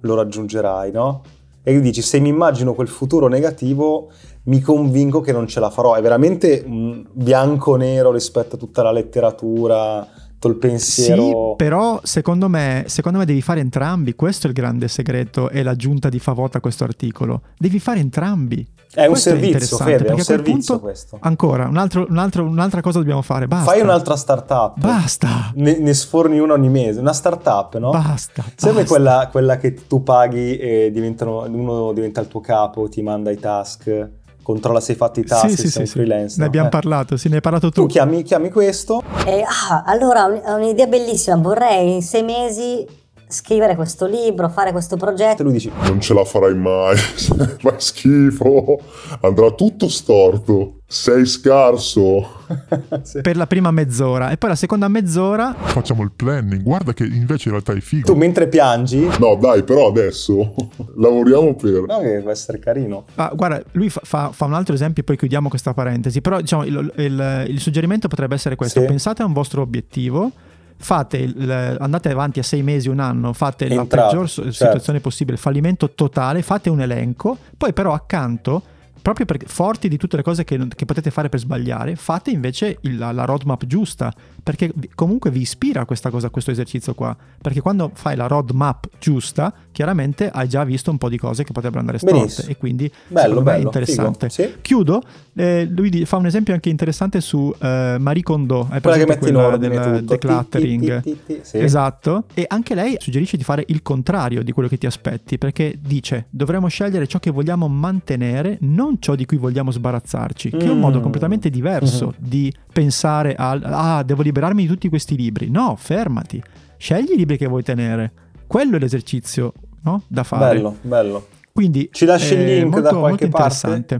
lo 0.00 0.14
raggiungerai, 0.14 0.90
no? 0.90 1.22
E 1.62 1.74
tu 1.74 1.80
dici, 1.80 2.00
se 2.00 2.18
mi 2.18 2.28
immagino 2.28 2.72
quel 2.72 2.88
futuro 2.88 3.28
negativo, 3.28 4.10
mi 4.44 4.60
convinco 4.60 5.20
che 5.20 5.32
non 5.32 5.46
ce 5.46 5.60
la 5.60 5.68
farò. 5.68 5.94
È 5.94 6.00
veramente 6.00 6.64
bianco-nero 6.64 8.10
rispetto 8.10 8.56
a 8.56 8.58
tutta 8.58 8.82
la 8.82 8.90
letteratura, 8.90 10.06
tutto 10.38 10.48
il 10.48 10.54
Sì, 10.54 10.68
pensiero. 10.68 11.54
però 11.56 12.00
secondo 12.04 12.48
me, 12.48 12.84
secondo 12.86 13.18
me 13.18 13.24
devi 13.24 13.42
fare 13.42 13.60
entrambi, 13.60 14.14
questo 14.14 14.46
è 14.46 14.50
il 14.50 14.54
grande 14.56 14.86
segreto 14.88 15.50
e 15.50 15.62
l'aggiunta 15.62 16.08
di 16.08 16.18
Favota 16.18 16.58
a 16.58 16.60
questo 16.60 16.84
articolo. 16.84 17.42
Devi 17.58 17.78
fare 17.78 17.98
entrambi. 18.00 18.66
È 18.90 19.02
un 19.02 19.08
Questo 19.08 19.28
servizio, 19.30 19.52
interessante, 19.52 19.92
Fede, 19.98 20.08
è 20.08 20.12
un 20.12 20.20
servizio 20.20 20.54
punto- 20.74 20.80
questo. 20.80 21.18
Ancora, 21.20 21.66
un 21.66 21.76
altro- 21.76 22.06
un 22.08 22.16
altro- 22.16 22.44
un'altra 22.44 22.80
cosa 22.80 22.98
dobbiamo 22.98 23.20
fare, 23.20 23.46
basta. 23.46 23.70
Fai 23.72 23.80
un'altra 23.82 24.16
startup. 24.16 24.78
Basta, 24.78 25.50
Ne, 25.56 25.78
ne 25.78 25.92
sforni 25.94 26.38
una 26.38 26.54
ogni 26.54 26.70
mese. 26.70 26.98
Una 26.98 27.12
startup, 27.12 27.76
no? 27.76 27.90
basta. 27.90 28.42
Sempre 28.56 28.82
basta. 28.82 28.84
quella, 28.86 29.28
quella 29.30 29.56
che 29.58 29.74
tu 29.86 30.02
paghi 30.02 30.56
e 30.56 30.90
diventano, 30.90 31.42
uno 31.46 31.92
diventa 31.92 32.20
il 32.22 32.28
tuo 32.28 32.40
capo, 32.40 32.88
ti 32.88 33.02
manda 33.02 33.30
i 33.30 33.36
task, 33.38 34.08
controlla 34.48 34.80
se 34.80 34.92
hai 34.92 34.96
fatto 34.96 35.20
i 35.20 35.24
task, 35.24 35.48
Sì, 35.50 35.56
se 35.56 35.56
sì, 35.56 35.62
sei 35.62 35.70
sì, 35.72 35.78
un 35.80 35.86
sì. 35.86 35.92
freelance. 35.92 36.36
Ne 36.38 36.42
no? 36.42 36.46
abbiamo 36.48 36.66
Eh. 36.68 36.70
parlato, 36.70 37.16
sì, 37.18 37.28
ne 37.28 37.34
hai 37.34 37.40
parlato 37.42 37.70
tu. 37.70 37.82
Tu 37.82 37.86
chiami, 37.88 38.22
chiami 38.22 38.50
questo, 38.50 39.02
E, 39.26 39.42
ah, 39.42 39.82
allora 39.84 40.24
ho 40.24 40.28
un- 40.32 40.42
ho 40.42 40.54
un'idea 40.56 40.86
bellissima, 40.86 41.36
vorrei 41.36 41.92
in 41.96 42.02
sei 42.02 42.22
mesi 42.22 42.86
scrivere 43.28 43.74
questo 43.76 44.06
libro, 44.06 44.48
fare 44.48 44.72
questo 44.72 44.94
e 44.94 44.98
progetto. 44.98 45.42
lui 45.42 45.52
dici, 45.52 45.70
Non 45.82 46.00
ce 46.00 46.14
la 46.14 46.24
farai 46.24 46.54
mai, 46.54 46.96
fai 47.60 47.74
schifo, 47.76 48.78
andrà 49.20 49.50
tutto 49.50 49.86
storto, 49.90 50.77
sei 50.90 51.26
scarso. 51.26 52.36
Sì. 53.02 53.20
Per 53.20 53.36
la 53.36 53.46
prima 53.46 53.70
mezz'ora 53.70 54.30
e 54.30 54.38
poi 54.38 54.48
la 54.48 54.54
seconda 54.56 54.88
mezz'ora 54.88 55.52
Facciamo 55.54 56.02
il 56.02 56.12
planning, 56.16 56.62
guarda 56.62 56.94
che 56.94 57.04
invece 57.04 57.48
in 57.48 57.54
realtà 57.54 57.74
è 57.74 57.80
figo. 57.80 58.06
tu 58.10 58.16
mentre 58.18 58.48
piangi, 58.48 59.06
No, 59.18 59.34
dai, 59.36 59.62
però 59.64 59.88
adesso 59.88 60.54
lavoriamo 60.96 61.54
per... 61.54 61.84
no 61.86 62.00
che 62.00 62.20
può 62.22 62.30
essere 62.30 62.58
carino. 62.58 63.04
Ah, 63.16 63.30
guarda, 63.34 63.62
lui 63.72 63.90
fa, 63.90 64.00
fa- 64.02 64.30
fa 64.32 64.46
un 64.46 64.54
altro 64.54 64.74
esempio 64.74 65.02
e 65.02 65.04
poi 65.04 65.18
chiudiamo 65.18 65.50
questa 65.50 65.74
parentesi. 65.74 66.22
Però 66.22 66.40
diciamo, 66.40 66.64
il, 66.64 66.92
il- 66.96 67.44
il 67.48 67.60
suggerimento 67.60 68.08
potrebbe 68.08 68.34
essere 68.34 68.56
questo: 68.56 68.80
Sì. 68.80 68.86
pensate 68.86 69.20
a 69.22 69.26
un 69.26 69.32
vostro 69.34 69.60
obiettivo. 69.60 70.32
Fate 70.78 71.18
il- 71.18 71.76
andate 71.80 72.10
avanti 72.10 72.38
a 72.38 72.42
sei 72.42 72.62
mesi, 72.62 72.88
un 72.88 73.00
anno, 73.00 73.34
fate 73.34 73.68
la 73.68 73.82
Entrate, 73.82 74.08
peggior 74.10 74.28
so- 74.30 74.42
certo. 74.44 74.64
situazione 74.64 75.00
possibile, 75.00 75.36
fallimento 75.36 75.90
totale, 75.90 76.40
fate 76.40 76.70
un 76.70 76.80
elenco, 76.80 77.36
poi 77.58 77.72
però 77.74 77.92
accanto, 77.92 78.62
proprio 79.00 79.26
perché 79.26 79.46
forti 79.46 79.88
di 79.88 79.96
tutte 79.96 80.16
le 80.16 80.22
cose 80.22 80.44
che, 80.44 80.58
che 80.74 80.84
potete 80.84 81.10
fare 81.10 81.28
per 81.28 81.38
sbagliare, 81.40 81.96
fate 81.96 82.30
invece 82.30 82.78
il- 82.82 82.96
la, 82.98 83.12
la 83.12 83.24
roadmap 83.24 83.64
giusta, 83.66 84.12
perché 84.42 84.72
comunque 84.94 85.30
vi 85.30 85.40
ispira 85.40 85.84
questa 85.84 86.10
cosa, 86.10 86.30
questo 86.30 86.50
esercizio 86.50 86.94
qua, 86.94 87.16
perché 87.40 87.60
quando 87.60 87.90
fai 87.94 88.16
la 88.16 88.26
roadmap 88.26 88.86
giusta, 88.98 89.52
chiaramente 89.72 90.28
hai 90.30 90.48
già 90.48 90.64
visto 90.64 90.90
un 90.90 90.98
po' 90.98 91.08
di 91.08 91.18
cose 91.18 91.44
che 91.44 91.52
potrebbero 91.52 91.80
andare 91.80 91.98
storte 91.98 92.16
Benissimo. 92.18 92.48
e 92.48 92.56
quindi 92.56 92.90
Bello, 93.08 93.34
me 93.34 93.40
è 93.40 93.42
bello, 93.44 93.62
interessante. 93.66 94.28
sì. 94.30 94.54
Chiudo, 94.62 95.02
eh, 95.34 95.66
lui 95.70 96.04
fa 96.04 96.16
un 96.16 96.26
esempio 96.26 96.54
anche 96.54 96.68
interessante 96.68 97.20
su 97.20 97.54
eh, 97.60 97.96
Marie 97.98 98.22
Kondo, 98.22 98.68
è 98.70 98.80
Quella 98.80 98.96
che 98.96 99.06
metti 99.06 99.28
in 99.28 99.34
quella 99.34 99.46
ordine 99.48 99.78
del 99.78 100.04
decluttering. 100.04 101.00
Ti, 101.02 101.10
ti, 101.12 101.18
ti, 101.24 101.34
ti, 101.34 101.40
sì. 101.42 101.58
Esatto, 101.58 102.24
e 102.34 102.44
anche 102.48 102.74
lei 102.74 102.96
suggerisce 102.98 103.36
di 103.36 103.44
fare 103.44 103.64
il 103.68 103.82
contrario 103.82 104.42
di 104.42 104.52
quello 104.52 104.68
che 104.68 104.78
ti 104.78 104.86
aspetti, 104.86 105.38
perché 105.38 105.78
dice 105.80 106.26
dovremmo 106.30 106.68
scegliere 106.68 107.06
ciò 107.06 107.18
che 107.18 107.30
vogliamo 107.30 107.68
mantenere, 107.68 108.56
non 108.62 108.87
ciò 108.98 109.14
di 109.14 109.24
cui 109.26 109.36
vogliamo 109.36 109.70
sbarazzarci, 109.70 110.50
che 110.50 110.66
è 110.66 110.68
un 110.70 110.78
Mm. 110.78 110.80
modo 110.80 111.00
completamente 111.00 111.50
diverso 111.50 112.06
Mhm. 112.06 112.14
di 112.28 112.52
pensare 112.72 113.34
al 113.34 113.62
ah, 113.64 114.02
devo 114.02 114.22
liberarmi 114.22 114.62
di 114.62 114.68
tutti 114.68 114.88
questi 114.88 115.16
libri. 115.16 115.50
No, 115.50 115.76
fermati, 115.76 116.42
scegli 116.76 117.12
i 117.12 117.16
libri 117.16 117.36
che 117.36 117.46
vuoi 117.46 117.62
tenere. 117.62 118.12
Quello 118.46 118.76
è 118.76 118.78
l'esercizio 118.78 119.52
no? 119.82 120.02
da 120.08 120.22
fare. 120.24 120.54
Bello, 120.56 120.76
bello. 120.80 121.26
Quindi 121.52 121.88
Ci 121.92 122.04
lasci 122.04 122.34
il 122.34 122.40
è 122.40 122.54
link 122.60 122.72
molto, 122.72 122.80
da 122.90 122.96
qualche 122.98 123.28
parte? 123.28 123.66
interessante. 123.66 123.98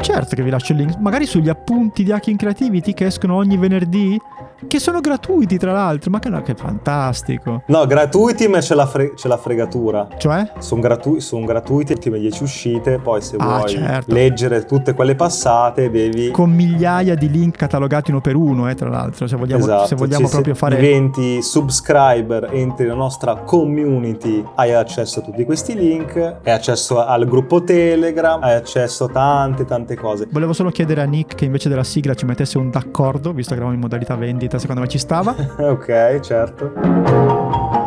Certo 0.00 0.34
che 0.36 0.42
vi 0.42 0.50
lascio 0.50 0.72
il 0.72 0.78
link, 0.78 0.96
magari 0.98 1.26
sugli 1.26 1.48
appunti 1.48 2.02
di 2.02 2.12
Hacking 2.12 2.38
Creativity 2.38 2.94
che 2.94 3.06
escono 3.06 3.34
ogni 3.34 3.56
venerdì, 3.56 4.18
che 4.66 4.78
sono 4.80 5.00
gratuiti 5.00 5.58
tra 5.58 5.72
l'altro, 5.72 6.10
ma 6.10 6.18
che, 6.18 6.28
no, 6.28 6.40
che 6.42 6.54
fantastico. 6.54 7.62
No, 7.66 7.86
gratuiti 7.86 8.48
ma 8.48 8.58
c'è 8.58 8.74
la, 8.74 8.86
fre- 8.86 9.14
c'è 9.14 9.28
la 9.28 9.36
fregatura. 9.36 10.08
Cioè? 10.16 10.52
Sono, 10.58 10.80
gratu- 10.80 11.18
son 11.18 11.44
gratuiti 11.44 11.88
le 11.90 11.94
ultime 11.96 12.18
10 12.18 12.42
uscite, 12.42 12.98
poi 12.98 13.20
se 13.20 13.36
Ah, 13.38 13.56
vuoi 13.58 13.68
certo. 13.68 14.12
leggere 14.14 14.64
tutte 14.64 14.94
quelle 14.94 15.14
passate 15.14 15.90
devi... 15.90 16.30
Con 16.30 16.50
migliaia 16.50 17.14
di 17.14 17.30
link 17.30 17.56
catalogati 17.56 18.10
uno 18.10 18.20
per 18.20 18.34
uno, 18.34 18.68
eh, 18.68 18.74
tra 18.74 18.88
l'altro, 18.88 19.26
se 19.26 19.36
vogliamo, 19.36 19.62
Esatto, 19.64 19.86
se 19.86 19.94
vogliamo 19.94 20.24
ci- 20.26 20.32
proprio 20.32 20.54
se 20.54 20.58
fare... 20.60 20.76
diventi 20.76 21.42
subscriber, 21.42 22.48
entri 22.52 22.84
nella 22.84 22.96
nostra 22.96 23.34
community, 23.36 24.42
hai 24.56 24.72
accesso 24.74 25.20
a 25.20 25.22
tutti 25.22 25.44
questi 25.44 25.74
link, 25.74 26.16
hai 26.16 26.52
accesso 26.52 27.04
al 27.04 27.26
gruppo 27.26 27.62
Telegram, 27.62 28.42
hai 28.42 28.54
accesso 28.54 29.04
a 29.04 29.08
tante 29.08 29.64
tante 29.64 29.87
cose. 29.96 30.26
Volevo 30.30 30.52
solo 30.52 30.70
chiedere 30.70 31.00
a 31.00 31.04
Nick 31.04 31.34
che 31.34 31.44
invece 31.44 31.68
della 31.68 31.84
sigla 31.84 32.14
ci 32.14 32.24
mettesse 32.24 32.58
un 32.58 32.70
d'accordo, 32.70 33.32
visto 33.32 33.50
che 33.50 33.56
eravamo 33.56 33.74
in 33.74 33.80
modalità 33.80 34.14
vendita, 34.16 34.58
secondo 34.58 34.80
me 34.80 34.88
ci 34.88 34.98
stava. 34.98 35.34
ok, 35.58 36.20
certo. 36.20 37.78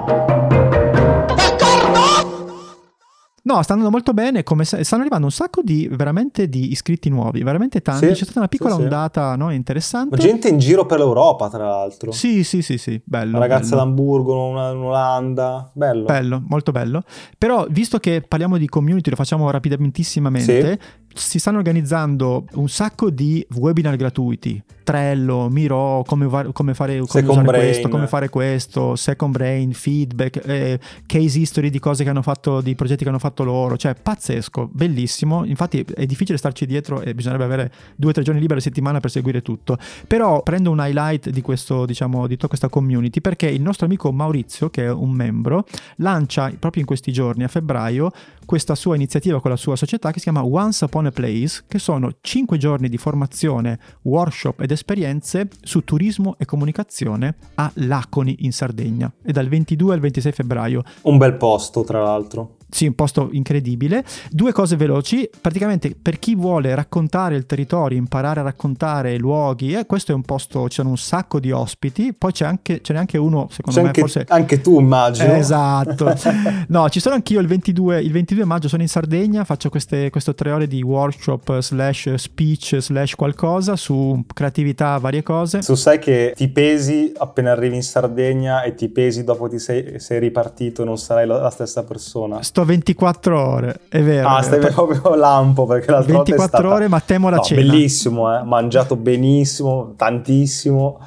No, 3.43 3.61
sta 3.63 3.73
andando 3.73 3.91
molto 3.91 4.13
bene, 4.13 4.43
come 4.43 4.65
se- 4.65 4.83
stanno 4.83 5.01
arrivando 5.01 5.25
un 5.25 5.31
sacco 5.31 5.61
di 5.63 5.89
veramente 5.91 6.47
di 6.47 6.71
iscritti 6.71 7.09
nuovi, 7.09 7.41
veramente 7.41 7.81
tanti. 7.81 8.05
Sì, 8.07 8.13
C'è 8.13 8.23
stata 8.23 8.39
una 8.39 8.47
piccola 8.47 8.71
sì, 8.71 8.77
sì. 8.77 8.83
ondata 8.83 9.35
no, 9.35 9.51
interessante. 9.51 10.15
Ma 10.15 10.21
gente 10.21 10.47
in 10.47 10.59
giro 10.59 10.85
per 10.85 10.99
l'Europa, 10.99 11.49
tra 11.49 11.65
l'altro. 11.65 12.11
Sì, 12.11 12.43
sì, 12.43 12.61
sì, 12.61 12.77
sì, 12.77 13.01
bello. 13.03 13.37
Una 13.37 13.47
ragazza 13.47 13.75
bello. 13.75 13.81
d'Amburgo, 13.81 14.47
una 14.47 14.69
in 14.69 14.77
Olanda. 14.77 15.71
Bello. 15.73 16.05
Bello, 16.05 16.43
molto 16.47 16.71
bello. 16.71 17.01
Però, 17.37 17.65
visto 17.67 17.97
che 17.97 18.23
parliamo 18.25 18.57
di 18.57 18.67
community, 18.67 19.09
lo 19.09 19.15
facciamo 19.15 19.49
rapidamentissimamente. 19.49 20.79
Si 21.13 21.39
stanno 21.39 21.57
organizzando 21.57 22.45
un 22.53 22.69
sacco 22.69 23.09
di 23.09 23.45
webinar 23.55 23.95
gratuiti. 23.95 24.61
Trello, 24.83 25.47
Miro, 25.49 26.03
come, 26.05 26.27
va- 26.27 26.51
come 26.51 26.73
fare 26.73 26.97
come 27.05 27.43
questo, 27.43 27.87
come 27.87 28.07
fare 28.07 28.29
questo, 28.29 28.95
Second 28.95 29.31
Brain, 29.31 29.73
feedback, 29.73 30.41
eh, 30.43 30.79
case 31.05 31.39
history 31.39 31.69
di 31.69 31.79
cose 31.79 32.03
che 32.03 32.09
hanno 32.09 32.23
fatto, 32.23 32.61
di 32.61 32.75
progetti 32.75 33.03
che 33.03 33.09
hanno 33.09 33.19
fatto 33.19 33.43
loro, 33.43 33.77
cioè 33.77 33.93
pazzesco, 33.93 34.69
bellissimo. 34.71 35.45
Infatti 35.45 35.85
è 35.95 36.05
difficile 36.05 36.37
starci 36.37 36.65
dietro 36.65 37.01
e 37.01 37.13
bisognerebbe 37.13 37.45
avere 37.45 37.71
due 37.95 38.09
o 38.09 38.13
tre 38.13 38.23
giorni 38.23 38.41
liberi 38.41 38.59
a 38.59 38.63
settimana 38.63 38.99
per 38.99 39.11
seguire 39.11 39.41
tutto. 39.41 39.77
Però 40.07 40.41
prendo 40.41 40.71
un 40.71 40.79
highlight 40.79 41.29
di 41.29 41.41
questo, 41.41 41.85
diciamo, 41.85 42.25
di 42.27 42.33
tutta 42.33 42.47
questa 42.47 42.67
community 42.67 43.21
perché 43.21 43.47
il 43.47 43.61
nostro 43.61 43.85
amico 43.85 44.11
Maurizio, 44.11 44.69
che 44.69 44.85
è 44.85 44.91
un 44.91 45.11
membro, 45.11 45.65
lancia 45.97 46.51
proprio 46.57 46.81
in 46.81 46.87
questi 46.87 47.11
giorni, 47.11 47.43
a 47.43 47.47
febbraio, 47.47 48.11
questa 48.45 48.75
sua 48.75 48.95
iniziativa 48.95 49.39
con 49.39 49.51
la 49.51 49.57
sua 49.57 49.75
società 49.75 50.11
che 50.11 50.17
si 50.17 50.23
chiama 50.23 50.43
Once 50.43 50.83
Upon 50.83 51.00
a 51.07 51.11
Place, 51.11 51.63
che 51.67 51.79
sono 51.79 52.11
5 52.21 52.57
giorni 52.57 52.89
di 52.89 52.97
formazione, 52.97 53.79
workshop 54.03 54.61
ed 54.61 54.71
esperienze 54.71 55.47
su 55.61 55.83
turismo 55.83 56.35
e 56.37 56.45
comunicazione 56.45 57.35
a 57.55 57.71
Laconi 57.75 58.37
in 58.39 58.51
Sardegna. 58.51 59.11
E 59.23 59.31
dal 59.31 59.47
22 59.47 59.93
al 59.93 59.99
26 59.99 60.31
febbraio. 60.31 60.83
Un 61.03 61.17
bel 61.17 61.35
posto, 61.35 61.83
tra 61.83 62.01
l'altro. 62.03 62.57
Sì, 62.71 62.87
un 62.87 62.95
posto 62.95 63.27
incredibile. 63.33 64.03
Due 64.29 64.53
cose 64.53 64.77
veloci, 64.77 65.29
praticamente 65.39 65.93
per 66.01 66.19
chi 66.19 66.35
vuole 66.35 66.73
raccontare 66.73 67.35
il 67.35 67.45
territorio, 67.45 67.97
imparare 67.97 68.39
a 68.39 68.43
raccontare 68.43 69.17
luoghi, 69.17 69.73
eh, 69.73 69.85
questo 69.85 70.13
è 70.13 70.15
un 70.15 70.21
posto, 70.21 70.69
ci 70.69 70.75
sono 70.75 70.89
un 70.89 70.97
sacco 70.97 71.39
di 71.41 71.51
ospiti, 71.51 72.13
poi 72.13 72.31
c'è 72.31 72.45
anche, 72.45 72.79
ce 72.81 72.93
n'è 72.93 72.99
anche 72.99 73.17
uno, 73.17 73.47
secondo 73.51 73.77
C'è 73.77 73.81
me, 73.81 73.87
anche, 73.89 73.99
forse... 73.99 74.25
anche 74.29 74.61
tu, 74.61 74.79
immagino. 74.79 75.33
Esatto. 75.33 76.19
No, 76.67 76.87
ci 76.89 76.99
sono 76.99 77.15
anch'io 77.15 77.39
il 77.39 77.47
22, 77.47 78.01
il 78.01 78.11
22 78.11 78.45
maggio, 78.45 78.67
sono 78.67 78.81
in 78.81 78.87
Sardegna, 78.87 79.43
faccio 79.43 79.69
queste, 79.69 80.09
questo 80.09 80.33
tre 80.33 80.51
ore 80.51 80.67
di 80.67 80.81
workshop 80.81 81.59
slash 81.59 82.13
speech 82.13 82.77
slash 82.77 83.15
qualcosa 83.15 83.75
su 83.75 84.23
creatività, 84.33 84.97
varie 84.97 85.23
cose. 85.23 85.59
Tu 85.59 85.75
sai 85.75 85.99
che 85.99 86.33
ti 86.35 86.47
pesi 86.47 87.11
appena 87.17 87.51
arrivi 87.51 87.75
in 87.75 87.83
Sardegna 87.83 88.63
e 88.63 88.75
ti 88.75 88.87
pesi 88.89 89.23
dopo 89.23 89.49
ti 89.49 89.59
sei, 89.59 89.99
sei 89.99 90.19
ripartito, 90.19 90.83
non 90.83 90.97
sarai 90.97 91.27
la, 91.27 91.39
la 91.39 91.49
stessa 91.49 91.83
persona. 91.83 92.41
Sto 92.41 92.60
24 92.65 93.39
ore, 93.47 93.79
è 93.89 94.01
vero. 94.01 94.27
Ah, 94.27 94.41
stai 94.41 94.59
proprio 94.71 95.15
lampo 95.15 95.65
perché 95.65 95.91
l'altra 95.91 96.13
volta 96.15 96.31
è 96.31 96.35
24 96.35 96.57
stata... 96.59 96.73
ore, 96.75 96.87
ma 96.87 96.99
temo 96.99 97.29
la 97.29 97.37
No, 97.37 97.41
cena. 97.43 97.61
Bellissimo, 97.61 98.37
eh? 98.37 98.43
mangiato 98.43 98.95
benissimo, 98.95 99.93
tantissimo, 99.95 100.99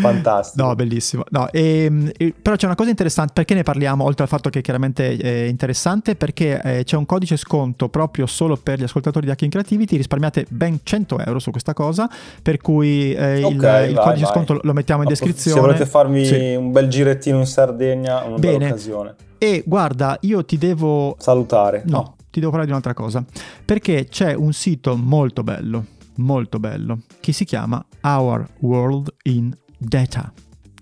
fantastico. 0.00 0.64
No, 0.66 0.74
bellissimo. 0.74 1.24
No, 1.30 1.48
ehm, 1.50 2.10
e- 2.16 2.34
però 2.40 2.56
c'è 2.56 2.66
una 2.66 2.74
cosa 2.74 2.90
interessante, 2.90 3.32
perché 3.34 3.54
ne 3.54 3.62
parliamo, 3.62 4.04
oltre 4.04 4.22
al 4.24 4.28
fatto 4.28 4.48
che 4.50 4.60
chiaramente 4.60 5.16
è 5.16 5.44
interessante, 5.46 6.14
perché 6.14 6.60
eh, 6.62 6.84
c'è 6.84 6.96
un 6.96 7.06
codice 7.06 7.36
sconto 7.36 7.88
proprio 7.88 8.26
solo 8.26 8.56
per 8.56 8.78
gli 8.78 8.84
ascoltatori 8.84 9.26
di 9.26 9.32
Hacking 9.32 9.50
Creativity, 9.50 9.96
risparmiate 9.96 10.46
ben 10.48 10.78
100 10.82 11.18
euro 11.20 11.38
su 11.38 11.50
questa 11.50 11.72
cosa, 11.72 12.08
per 12.42 12.58
cui 12.58 13.12
eh, 13.14 13.42
Ok, 13.42 13.50
il, 13.52 13.58
vai, 13.58 13.90
il 13.90 13.96
codice 13.96 14.22
vai. 14.24 14.32
sconto 14.32 14.60
lo 14.62 14.72
mettiamo 14.72 15.02
in 15.02 15.08
descrizione. 15.08 15.60
Se 15.60 15.66
volete 15.66 15.86
farmi 15.86 16.24
Sì. 16.24 16.54
un 16.54 16.70
bel 16.72 16.88
girettino 16.88 17.38
in 17.38 17.46
Sardegna, 17.46 18.22
una 18.24 18.36
Bene. 18.38 18.58
bella 18.58 18.70
occasione. 18.70 19.14
E 19.42 19.64
guarda, 19.66 20.18
io 20.20 20.44
ti 20.44 20.58
devo... 20.58 21.16
Salutare. 21.18 21.82
No, 21.86 22.16
ti 22.28 22.40
devo 22.40 22.50
parlare 22.50 22.66
di 22.66 22.72
un'altra 22.72 22.92
cosa, 22.92 23.24
perché 23.64 24.04
c'è 24.04 24.34
un 24.34 24.52
sito 24.52 24.94
molto 24.96 25.42
bello, 25.42 25.86
molto 26.16 26.58
bello, 26.58 26.98
che 27.20 27.32
si 27.32 27.46
chiama 27.46 27.82
Our 28.02 28.46
World 28.58 29.14
in 29.22 29.50
Data, 29.78 30.30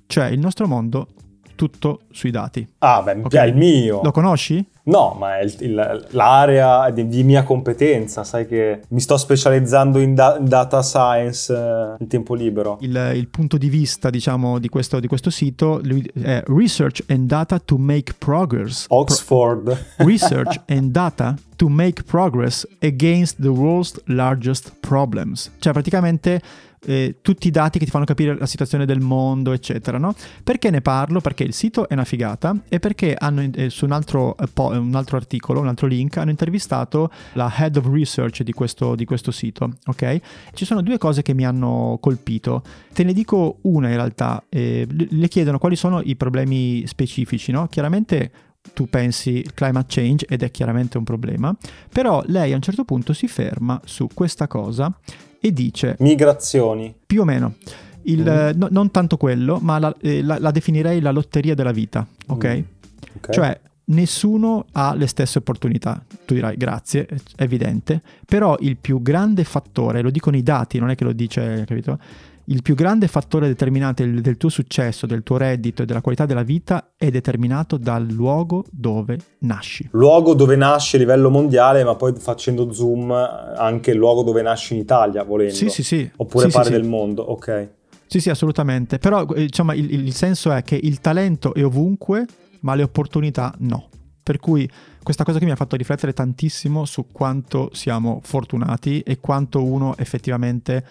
cioè 0.09 0.27
il 0.27 0.41
nostro 0.41 0.67
mondo 0.67 1.07
tutto 1.59 2.03
sui 2.13 2.31
dati. 2.31 2.65
Ah, 2.79 3.03
beh, 3.03 3.21
Ok. 3.25 3.35
è 3.35 3.45
il 3.47 3.57
mio. 3.57 4.01
Lo 4.03 4.13
conosci? 4.13 4.65
No, 4.85 5.15
ma 5.19 5.39
è 5.39 5.43
il- 5.43 5.55
il- 5.61 6.07
l'area 6.13 6.89
di, 6.91 7.07
di 7.09 7.23
mia 7.23 7.43
competenza, 7.43 8.25
sai 8.25 8.47
che 8.47 8.81
mi 8.89 9.01
sto 9.01 9.19
specializzando 9.19 9.99
in 9.99 10.15
da- 10.15 10.39
data 10.41 10.81
science 10.83 11.53
eh, 11.53 11.97
in 11.99 12.07
tempo 12.09 12.33
libero. 12.35 12.79
Il, 12.81 13.13
il 13.15 13.29
punto 13.29 13.59
di 13.59 13.69
vista, 13.69 14.09
diciamo, 14.09 14.59
di 14.59 14.69
questo, 14.71 14.99
di 15.01 15.07
questo 15.07 15.29
sito 15.29 15.83
è 16.23 16.43
Research 16.47 17.03
and 17.09 17.27
Data 17.27 17.59
to 17.59 17.77
Make 17.77 18.15
Progress. 18.17 18.87
Oxford. 18.89 19.65
Pro- 19.97 20.07
research 20.07 20.59
and 20.69 20.91
Data 20.91 21.35
to 21.57 21.69
Make 21.69 22.05
Progress 22.05 22.67
Against 22.81 23.41
the 23.43 23.49
World's 23.49 24.01
Largest 24.07 24.73
Problems. 24.81 25.51
Cioè, 25.59 25.73
praticamente 25.75 26.41
eh, 26.87 27.17
tutti 27.21 27.49
i 27.49 27.51
dati 27.51 27.79
che 27.79 27.85
ti 27.85 27.91
fanno 27.91 28.05
capire 28.05 28.37
la 28.37 28.47
situazione 28.47 28.87
del 28.87 29.01
mondo, 29.01 29.53
eccetera, 29.53 29.99
no? 29.99 30.15
Perché 30.43 30.71
ne 30.71 30.81
parlo? 30.81 31.21
Perché 31.21 31.45
il 31.45 31.53
sito 31.53 31.89
è 31.89 31.95
una 31.95 32.05
figata 32.05 32.57
e 32.69 32.79
perché 32.79 33.15
hanno 33.19 33.49
eh, 33.55 33.71
su 33.71 33.85
un 33.85 33.93
altro, 33.93 34.37
eh, 34.37 34.47
po- 34.53 34.69
un 34.69 34.95
altro 34.95 35.17
articolo, 35.17 35.61
un 35.61 35.69
altro 35.69 35.87
link, 35.87 36.17
hanno 36.17 36.31
intervistato 36.31 37.11
la 37.35 37.53
head 37.57 37.77
of 37.77 37.87
research 37.91 38.43
di 38.43 38.53
questo, 38.53 38.95
di 38.95 39.05
questo 39.05 39.31
sito, 39.31 39.77
ok? 39.87 40.21
Ci 40.55 40.65
sono 40.65 40.83
due 40.83 40.99
cose 40.99 41.23
che 41.23 41.35
mi 41.35 41.45
hanno 41.45 41.99
colpito. 42.01 42.63
Te 42.93 43.05
ne 43.05 43.13
dico 43.13 43.59
una 43.63 43.89
in 43.89 43.95
realtà. 43.95 44.43
le 44.49 45.29
chiedono 45.29 45.59
quali 45.59 45.77
sono 45.77 46.01
i 46.03 46.17
problemi 46.17 46.87
specifici, 46.87 47.53
no? 47.53 47.67
Chiaramente 47.69 48.31
tu 48.75 48.89
pensi 48.89 49.45
climate 49.55 49.87
change 49.89 50.27
ed 50.29 50.43
è 50.43 50.51
chiaramente 50.51 50.99
un 50.99 51.05
problema, 51.05 51.57
però 51.91 52.23
lei 52.27 52.53
a 52.53 52.57
un 52.57 52.63
certo 52.63 52.85
punto 52.85 53.13
si 53.13 53.29
ferma 53.29 53.81
su 53.85 54.09
questa 54.13 54.47
cosa 54.47 54.93
e 55.41 55.53
dice 55.53 55.97
Migrazioni. 56.01 56.95
più 57.07 57.21
o 57.23 57.25
meno. 57.25 57.55
Il, 58.03 58.21
Mm. 58.55 58.59
no- 58.59 58.69
non 58.71 58.91
tanto 58.91 59.17
quello, 59.17 59.59
ma 59.61 59.79
la, 59.79 59.95
eh, 60.01 60.23
la- 60.23 60.39
la 60.39 60.51
definirei 60.51 61.01
la 61.01 61.11
lotteria 61.11 61.55
della 61.55 61.73
vita, 61.73 62.07
ok? 62.27 62.47
Mm. 62.57 62.61
Ok. 63.17 63.31
Cioè, 63.33 63.61
nessuno 63.87 64.67
ha 64.73 64.95
le 64.95 65.07
stesse 65.07 65.39
opportunità. 65.39 66.03
Tu 66.25 66.35
dirai 66.35 66.57
grazie, 66.57 67.07
è 67.37 67.43
evidente, 67.43 68.01
però 68.27 68.57
il 68.61 68.77
più 68.77 69.03
grande 69.03 69.45
fattore, 69.45 70.01
lo 70.03 70.11
dicono 70.11 70.37
i 70.37 70.43
dati, 70.43 70.79
non 70.79 70.91
è 70.91 70.95
che 70.95 71.05
lo 71.05 71.13
dice, 71.13 71.65
capito? 71.67 71.99
Il 72.51 72.63
più 72.63 72.75
grande 72.75 73.09
fattore 73.09 73.47
determinante 73.47 74.07
del, 74.07 74.23
del 74.23 74.39
tuo 74.39 74.49
successo, 74.49 75.07
del 75.07 75.23
tuo 75.23 75.37
reddito 75.37 75.83
e 75.83 75.85
della 75.85 76.01
qualità 76.01 76.25
della 76.25 76.43
vita 76.43 76.93
è 76.97 77.11
determinato 77.11 77.77
dal 77.77 78.07
luogo 78.07 78.65
dove 78.71 79.19
nasci. 79.41 79.87
Luogo 79.93 80.33
dove 80.33 80.57
nasce 80.57 80.97
a 80.97 81.01
livello 81.01 81.29
mondiale, 81.29 81.85
ma 81.85 81.95
poi 81.95 82.15
facendo 82.17 82.73
zoom 82.73 83.11
anche 83.11 83.91
il 83.91 83.99
luogo 83.99 84.23
dove 84.23 84.41
nasce 84.41 84.73
in 84.73 84.81
Italia, 84.81 85.25
volendo. 85.25 85.55
Sì, 85.55 85.69
sì, 85.69 85.83
sì. 85.83 86.11
Oppure 86.17 86.45
Sì, 86.45 86.51
sì, 86.51 86.57
pare 86.57 86.69
sì. 86.71 86.73
del 86.73 86.85
mondo, 86.89 87.23
ok. 87.23 87.69
Sì, 88.07 88.19
sì, 88.19 88.31
assolutamente. 88.31 88.97
Però 88.97 89.27
diciamo, 89.27 89.75
il, 89.75 90.07
il 90.07 90.15
senso 90.15 90.51
è 90.51 90.63
che 90.63 90.81
il 90.83 91.01
talento 91.01 91.53
è 91.53 91.63
ovunque, 91.63 92.25
ma 92.61 92.75
le 92.75 92.83
opportunità 92.85 93.55
no. 93.59 93.91
Per 94.23 94.39
cui 94.39 94.67
questa 95.03 95.23
cosa 95.23 95.37
qui 95.37 95.47
mi 95.47 95.53
ha 95.53 95.57
fatto 95.57 95.77
riflettere 95.77 96.15
tantissimo 96.15 96.87
su 96.87 97.09
quanto 97.13 97.69
siamo 97.75 98.21
fortunati 98.23 99.01
e 99.01 99.19
quanto 99.21 99.63
uno 99.63 99.95
effettivamente 99.99 100.83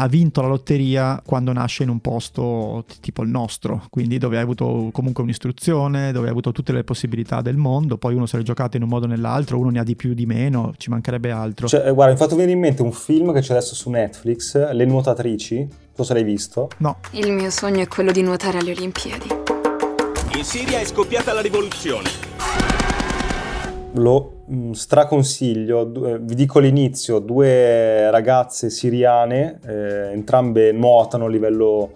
ha 0.00 0.06
vinto 0.06 0.40
la 0.40 0.48
lotteria 0.48 1.20
quando 1.24 1.52
nasce 1.52 1.82
in 1.82 1.88
un 1.88 2.00
posto 2.00 2.84
t- 2.86 3.00
tipo 3.00 3.22
il 3.22 3.28
nostro, 3.28 3.84
quindi 3.90 4.18
dove 4.18 4.36
hai 4.36 4.42
avuto 4.42 4.90
comunque 4.92 5.24
un'istruzione, 5.24 6.12
dove 6.12 6.26
hai 6.26 6.30
avuto 6.30 6.52
tutte 6.52 6.72
le 6.72 6.84
possibilità 6.84 7.40
del 7.40 7.56
mondo, 7.56 7.98
poi 7.98 8.14
uno 8.14 8.26
se 8.26 8.36
l'è 8.36 8.44
giocato 8.44 8.76
in 8.76 8.84
un 8.84 8.88
modo 8.88 9.06
o 9.06 9.08
nell'altro, 9.08 9.58
uno 9.58 9.70
ne 9.70 9.80
ha 9.80 9.84
di 9.84 9.96
più 9.96 10.14
di 10.14 10.24
meno, 10.24 10.72
ci 10.76 10.88
mancherebbe 10.90 11.32
altro. 11.32 11.66
Cioè, 11.66 11.88
eh, 11.88 11.92
guarda, 11.92 12.12
mi 12.12 12.18
fatto 12.18 12.36
venire 12.36 12.52
in 12.52 12.60
mente 12.60 12.82
un 12.82 12.92
film 12.92 13.32
che 13.32 13.40
c'è 13.40 13.52
adesso 13.52 13.74
su 13.74 13.90
Netflix, 13.90 14.70
Le 14.72 14.84
nuotatrici. 14.84 15.68
So 15.94 16.04
se 16.04 16.14
l'hai 16.14 16.22
visto. 16.22 16.68
no, 16.76 16.98
Il 17.12 17.32
mio 17.32 17.50
sogno 17.50 17.80
è 17.80 17.88
quello 17.88 18.12
di 18.12 18.22
nuotare 18.22 18.58
alle 18.58 18.70
Olimpiadi. 18.70 19.28
In 20.36 20.44
Siria 20.44 20.78
è 20.78 20.84
scoppiata 20.84 21.32
la 21.32 21.40
rivoluzione. 21.40 22.67
Lo 23.94 24.42
mh, 24.46 24.70
straconsiglio, 24.72 25.84
Du- 25.84 26.04
eh, 26.06 26.18
vi 26.18 26.34
dico 26.34 26.58
l'inizio, 26.58 27.18
due 27.18 28.10
ragazze 28.10 28.70
siriane, 28.70 29.58
eh, 29.66 30.12
entrambe 30.12 30.72
nuotano 30.72 31.24
a 31.24 31.28
livello 31.28 31.92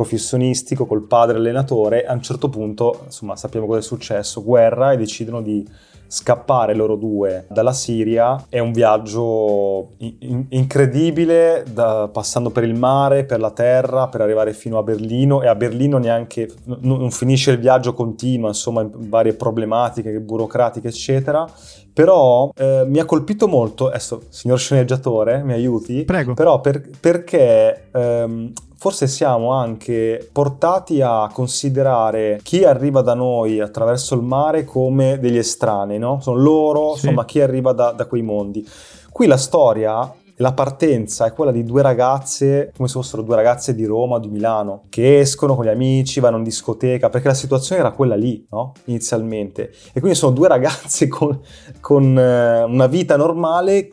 professionistico 0.00 0.84
col 0.84 1.06
padre 1.06 1.38
allenatore, 1.38 2.04
a 2.04 2.12
un 2.12 2.20
certo 2.20 2.50
punto, 2.50 3.00
insomma, 3.06 3.34
sappiamo 3.34 3.66
cosa 3.66 3.78
è 3.78 3.82
successo, 3.82 4.42
guerra 4.44 4.92
e 4.92 4.98
decidono 4.98 5.40
di 5.40 5.66
scappare 6.08 6.74
loro 6.74 6.94
due 6.96 7.46
dalla 7.50 7.72
Siria. 7.72 8.44
È 8.48 8.58
un 8.60 8.70
viaggio 8.72 9.88
in- 9.98 10.14
in- 10.20 10.46
incredibile, 10.50 11.64
da- 11.72 12.08
passando 12.12 12.50
per 12.50 12.62
il 12.62 12.74
mare, 12.74 13.24
per 13.24 13.40
la 13.40 13.50
terra, 13.50 14.06
per 14.08 14.20
arrivare 14.20 14.52
fino 14.52 14.76
a 14.78 14.82
Berlino 14.82 15.42
e 15.42 15.48
a 15.48 15.54
Berlino 15.54 15.96
neanche 15.98 16.48
n- 16.66 16.78
non 16.82 17.10
finisce 17.10 17.50
il 17.52 17.58
viaggio 17.58 17.92
continua, 17.94 18.48
insomma, 18.48 18.82
in 18.82 18.90
varie 19.08 19.32
problematiche 19.32 20.20
burocratiche, 20.20 20.88
eccetera. 20.88 21.44
Però 21.92 22.50
eh, 22.54 22.84
mi 22.86 22.98
ha 23.00 23.04
colpito 23.06 23.48
molto, 23.48 23.88
adesso, 23.88 24.22
signor 24.28 24.58
sceneggiatore, 24.58 25.42
mi 25.42 25.54
aiuti? 25.54 26.04
prego. 26.04 26.34
Però 26.34 26.60
per- 26.60 26.90
perché 27.00 27.88
ehm, 27.92 28.52
forse 28.78 29.06
siamo 29.06 29.52
anche 29.52 30.28
portati 30.32 31.00
a 31.00 31.28
considerare 31.32 32.40
chi 32.42 32.64
arriva 32.64 33.00
da 33.00 33.14
noi 33.14 33.60
attraverso 33.60 34.14
il 34.14 34.22
mare 34.22 34.64
come 34.64 35.18
degli 35.18 35.38
estranei, 35.38 35.98
no? 35.98 36.20
Sono 36.20 36.38
loro, 36.38 36.94
Sì. 36.94 37.06
insomma, 37.06 37.24
chi 37.24 37.40
arriva 37.40 37.72
da, 37.72 37.92
da 37.92 38.06
quei 38.06 38.22
mondi. 38.22 38.66
Qui 39.10 39.26
la 39.26 39.38
storia, 39.38 40.12
la 40.38 40.52
partenza 40.52 41.24
è 41.24 41.32
quella 41.32 41.50
di 41.50 41.64
due 41.64 41.80
ragazze, 41.80 42.70
come 42.76 42.88
se 42.88 42.94
fossero 42.94 43.22
due 43.22 43.34
ragazze 43.36 43.74
di 43.74 43.86
Roma 43.86 44.16
o 44.16 44.18
di 44.18 44.28
Milano, 44.28 44.82
che 44.90 45.20
escono 45.20 45.54
con 45.54 45.64
gli 45.64 45.68
amici, 45.68 46.20
vanno 46.20 46.36
in 46.36 46.42
discoteca, 46.42 47.08
perché 47.08 47.28
la 47.28 47.34
situazione 47.34 47.80
era 47.80 47.92
quella 47.92 48.16
lì, 48.16 48.46
no? 48.50 48.72
Inizialmente. 48.84 49.70
E 49.94 50.00
quindi 50.00 50.18
sono 50.18 50.32
due 50.32 50.48
ragazze 50.48 51.08
con, 51.08 51.40
con 51.80 52.18
eh, 52.18 52.62
una 52.64 52.86
vita 52.86 53.16
normale 53.16 53.90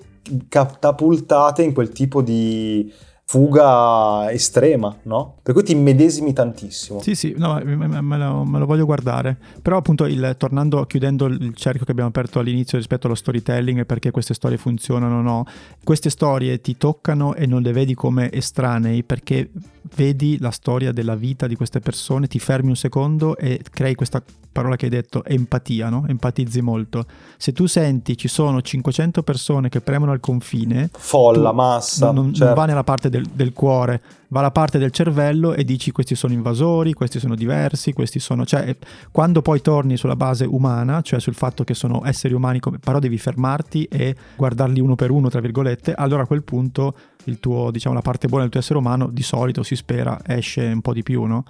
catapultate 0.50 1.63
in 1.63 1.74
quel 1.74 1.89
tipo 1.89 2.22
di 2.22 2.91
fuga 3.34 4.32
estrema, 4.32 4.96
no? 5.04 5.38
Per 5.41 5.56
cui 5.56 5.63
ti 5.63 5.72
immedesimi 5.72 6.34
tantissimo. 6.34 7.02
Sì, 7.02 7.15
sì, 7.15 7.34
no, 7.36 7.60
me, 7.63 8.17
lo, 8.17 8.43
me, 8.43 8.60
lo, 8.60 8.65
voglio 8.67 8.86
guardare. 8.86 9.36
Però 9.60 9.78
appunto, 9.78 10.06
il, 10.06 10.36
tornando, 10.38 10.86
chiudendo 10.86 11.26
il 11.26 11.56
cerchio 11.56 11.84
che 11.84 11.89
abbiamo 11.89 12.10
aperto 12.10 12.38
all'inizio 12.38 12.78
rispetto 12.78 13.08
allo 13.08 13.15
storytelling 13.15 13.80
e 13.80 13.86
perché 13.86 14.12
queste 14.12 14.36
storie 14.36 14.58
funzionano 14.58 15.17
o 15.17 15.22
no, 15.22 15.46
queste 15.84 16.12
storie 16.12 16.62
ti 16.62 16.78
toccano 16.78 17.34
e 17.34 17.48
non 17.48 17.63
le 17.63 17.72
vedi 17.72 17.96
come 17.96 18.32
estranei 18.32 19.02
perché 19.02 19.50
vedi 19.96 20.38
la 20.39 20.52
storia 20.52 20.91
della 20.91 21.15
vita 21.15 21.48
di 21.48 21.56
queste 21.56 21.80
persone, 21.80 22.28
ti 22.28 22.38
fermi 22.38 22.69
un 22.69 22.76
secondo 22.76 23.36
e 23.36 23.62
crei 23.72 23.96
questa 23.96 24.22
parola 24.53 24.77
che 24.77 24.85
hai 24.85 24.91
detto, 24.91 25.25
empatia, 25.25 25.89
no? 25.89 26.05
Empatizzi 26.07 26.61
molto. 26.61 27.05
Se 27.35 27.51
tu 27.51 27.65
senti 27.65 28.15
ci 28.15 28.29
sono 28.29 28.61
500 28.61 29.21
persone 29.23 29.67
che 29.67 29.81
premono 29.81 30.13
al 30.13 30.21
confine... 30.21 30.89
Folla, 30.93 31.51
massa. 31.51 32.11
Non, 32.11 32.33
certo. 32.33 32.45
non 32.45 32.53
va 32.53 32.65
nella 32.65 32.83
parte 32.83 33.09
del, 33.09 33.25
del, 33.33 33.51
cuore, 33.51 34.01
va 34.29 34.39
alla 34.39 34.51
parte 34.51 34.77
del 34.77 34.91
cervello 34.91 35.53
e 35.53 35.65
dici 35.65 35.91
questi 35.91 36.15
sono 36.15 36.31
invasori, 36.31 36.93
questi 36.93 37.19
sono 37.19 37.35
diversi, 37.35 37.91
questi 37.91 38.19
sono... 38.19 38.45
Cioè, 38.45 38.77
quando 39.11 39.41
poi 39.41 39.59
torni 39.59 39.97
sulla 39.97 40.15
base 40.15 40.45
umana, 40.45 41.01
cioè 41.01 41.19
sul 41.19 41.35
fatto 41.35 41.65
che 41.65 41.73
sono 41.73 42.03
esseri 42.05 42.33
umani, 42.33 42.59
come, 42.59 42.79
però 42.79 42.99
devi 42.99 43.17
fermarti 43.17 43.85
e 43.85 44.15
guardarli 44.37 44.79
uno 44.79 44.95
per 44.95 45.11
uno, 45.11 45.29
tra 45.29 45.41
virgolette, 45.41 45.93
allora 45.93 46.23
a 46.23 46.27
quel 46.27 46.43
punto 46.43 46.95
il 47.25 47.39
tuo, 47.39 47.71
diciamo, 47.71 47.95
la 47.95 48.01
parte 48.01 48.27
buona 48.27 48.43
del 48.43 48.51
tuo 48.51 48.61
essere 48.61 48.77
umano 48.79 49.07
di 49.07 49.23
solito 49.23 49.63
si 49.63 49.75
spera 49.75 50.19
esce 50.25 50.61
un 50.63 50.81
po' 50.81 50.93
di 50.93 51.03
più, 51.03 51.23
no? 51.23 51.43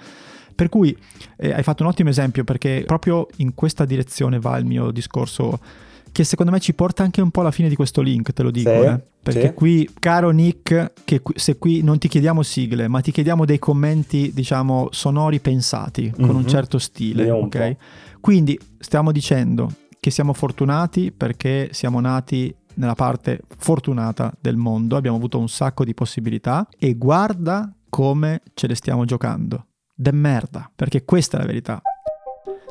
Per 0.53 0.69
cui 0.69 0.95
eh, 1.37 1.53
hai 1.53 1.63
fatto 1.63 1.83
un 1.83 1.89
ottimo 1.89 2.09
esempio 2.09 2.43
perché 2.43 2.83
proprio 2.85 3.27
in 3.37 3.53
questa 3.53 3.85
direzione 3.85 4.39
va 4.39 4.57
il 4.57 4.65
mio 4.65 4.91
discorso 4.91 5.59
che 6.13 6.23
secondo 6.23 6.51
me 6.51 6.59
ci 6.59 6.75
porta 6.75 7.01
anche 7.01 7.21
un 7.21 7.31
po' 7.31 7.41
alla 7.41 7.51
fine 7.51 7.67
di 7.67 7.75
questo 7.75 8.01
link, 8.01 8.33
te 8.33 8.43
lo 8.43 8.51
dico, 8.51 8.69
sì, 8.69 8.85
eh? 8.85 9.01
perché 9.21 9.47
sì. 9.47 9.53
qui, 9.53 9.89
caro 9.97 10.29
Nick, 10.29 10.93
che 11.03 11.21
se 11.33 11.57
qui 11.57 11.81
non 11.81 11.97
ti 11.97 12.07
chiediamo 12.07 12.43
sigle, 12.43 12.87
ma 12.87 13.01
ti 13.01 13.11
chiediamo 13.11 13.45
dei 13.45 13.57
commenti, 13.57 14.31
diciamo, 14.31 14.89
sonori 14.91 15.39
pensati, 15.39 16.03
mm-hmm. 16.03 16.27
con 16.27 16.35
un 16.35 16.43
mhm. 16.43 16.47
certo 16.47 16.77
stile, 16.77 17.29
un 17.31 17.45
ok? 17.45 17.75
Quindi 18.21 18.57
stiamo 18.77 19.11
dicendo 19.11 19.71
che 19.99 20.11
siamo 20.11 20.33
fortunati 20.33 21.11
perché 21.11 21.69
siamo 21.71 21.99
nati 21.99 22.55
nella 22.75 22.95
parte 22.95 23.41
fortunata 23.57 24.31
del 24.39 24.55
mondo, 24.55 24.95
abbiamo 24.95 25.17
avuto 25.17 25.39
un 25.39 25.49
sacco 25.49 25.83
di 25.83 25.95
possibilità 25.95 26.67
e 26.77 26.93
guarda 26.93 27.73
come 27.89 28.41
ce 28.53 28.67
le 28.67 28.75
stiamo 28.75 29.05
giocando 29.05 29.65
de 29.93 30.11
merda, 30.11 30.69
perché 30.73 31.03
questa 31.05 31.37
è 31.37 31.39
la 31.41 31.45
verità. 31.45 31.81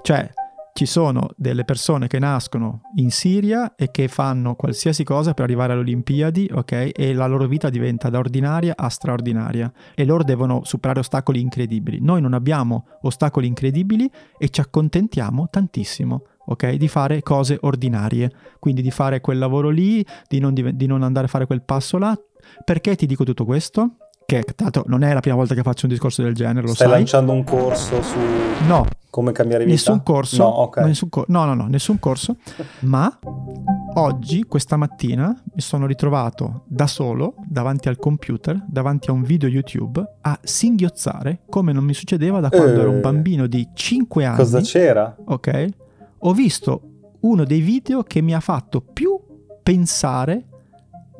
Cioè, 0.03 0.31
ci 0.75 0.87
sono 0.87 1.29
delle 1.37 1.65
persone 1.65 2.07
che 2.07 2.19
nascono 2.19 2.81
in 2.97 3.11
Siria 3.11 3.75
e 3.75 3.91
che 3.91 4.09
fanno 4.09 4.55
qualsiasi 4.55 5.05
cosa 5.05 5.35
per 5.35 5.45
arrivare 5.45 5.73
alle 5.73 5.83
Olimpiadi, 5.83 6.51
ok? 6.51 6.93
E 6.95 7.13
la 7.13 7.27
loro 7.27 7.47
vita 7.47 7.69
diventa 7.69 8.09
da 8.09 8.19
ordinaria 8.19 8.73
a 8.75 8.89
straordinaria 8.89 9.71
e 9.95 10.05
loro 10.07 10.25
devono 10.25 10.65
superare 10.65 11.01
ostacoli 11.01 11.41
incredibili. 11.41 11.99
Noi 12.01 12.23
non 12.23 12.33
abbiamo 12.33 12.87
ostacoli 13.03 13.47
incredibili 13.47 14.11
e 14.39 14.49
ci 14.49 14.61
accontentiamo 14.61 15.49
tantissimo. 15.51 16.23
Ok, 16.45 16.73
di 16.73 16.89
fare 16.89 17.23
cose 17.23 17.59
ordinarie, 17.61 18.33
quindi 18.59 18.83
di 18.83 18.91
fare 18.91 19.21
quel 19.21 19.39
lavoro 19.39 19.69
lì, 19.69 20.05
di 20.27 20.41
non, 20.41 20.55
div- 20.55 20.71
di 20.71 20.87
non 20.87 21.03
andare 21.03 21.27
a 21.27 21.29
fare 21.29 21.47
quel 21.47 21.63
passo 21.63 21.99
là. 21.99 22.19
Perché 22.65 22.97
ti 22.97 23.07
dico 23.07 23.25
tutto 23.25 23.45
questo? 23.45 23.97
Che 24.41 24.55
tanto 24.55 24.85
non 24.87 25.03
è 25.03 25.13
la 25.13 25.21
prima 25.21 25.37
volta 25.37 25.55
che 25.55 25.63
faccio 25.63 25.87
un 25.87 25.93
discorso 25.93 26.23
del 26.23 26.35
genere, 26.35 26.67
lo 26.67 26.75
Stai 26.75 26.89
sai. 26.89 26.97
lanciando 26.97 27.33
un 27.33 27.45
corso 27.45 28.03
su 28.03 28.19
no, 28.67 28.87
come 29.11 29.33
cambiare 29.33 29.65
vita? 29.65 29.77
Nessun 29.77 30.03
corso, 30.03 30.43
no, 30.43 30.61
okay. 30.61 30.87
nessun 30.87 31.09
co- 31.11 31.25
no, 31.29 31.45
no, 31.45 31.55
no, 31.55 31.67
nessun 31.67 31.99
corso, 31.99 32.37
ma 32.81 33.19
oggi, 33.95 34.45
questa 34.45 34.77
mattina, 34.77 35.29
mi 35.55 35.61
sono 35.61 35.87
ritrovato 35.87 36.65
da 36.67 36.87
solo, 36.87 37.35
davanti 37.47 37.89
al 37.89 37.99
computer, 37.99 38.65
davanti 38.67 39.11
a 39.11 39.13
un 39.13 39.23
video 39.23 39.49
YouTube, 39.49 40.03
a 40.23 40.39
singhiozzare 40.43 41.41
come 41.49 41.73
non 41.73 41.85
mi 41.85 41.93
succedeva 41.93 42.41
da 42.41 42.49
quando 42.49 42.79
eh, 42.79 42.81
ero 42.81 42.91
un 42.91 43.01
bambino 43.01 43.47
di 43.47 43.69
5 43.75 44.25
anni. 44.25 44.37
Cosa 44.37 44.61
c'era? 44.61 45.15
Ok. 45.27 45.69
Ho 46.21 46.33
visto 46.33 46.81
uno 47.21 47.45
dei 47.45 47.61
video 47.61 48.03
che 48.03 48.23
mi 48.23 48.35
ha 48.35 48.41
fatto 48.41 48.81
più 48.81 49.19
pensare 49.63 50.47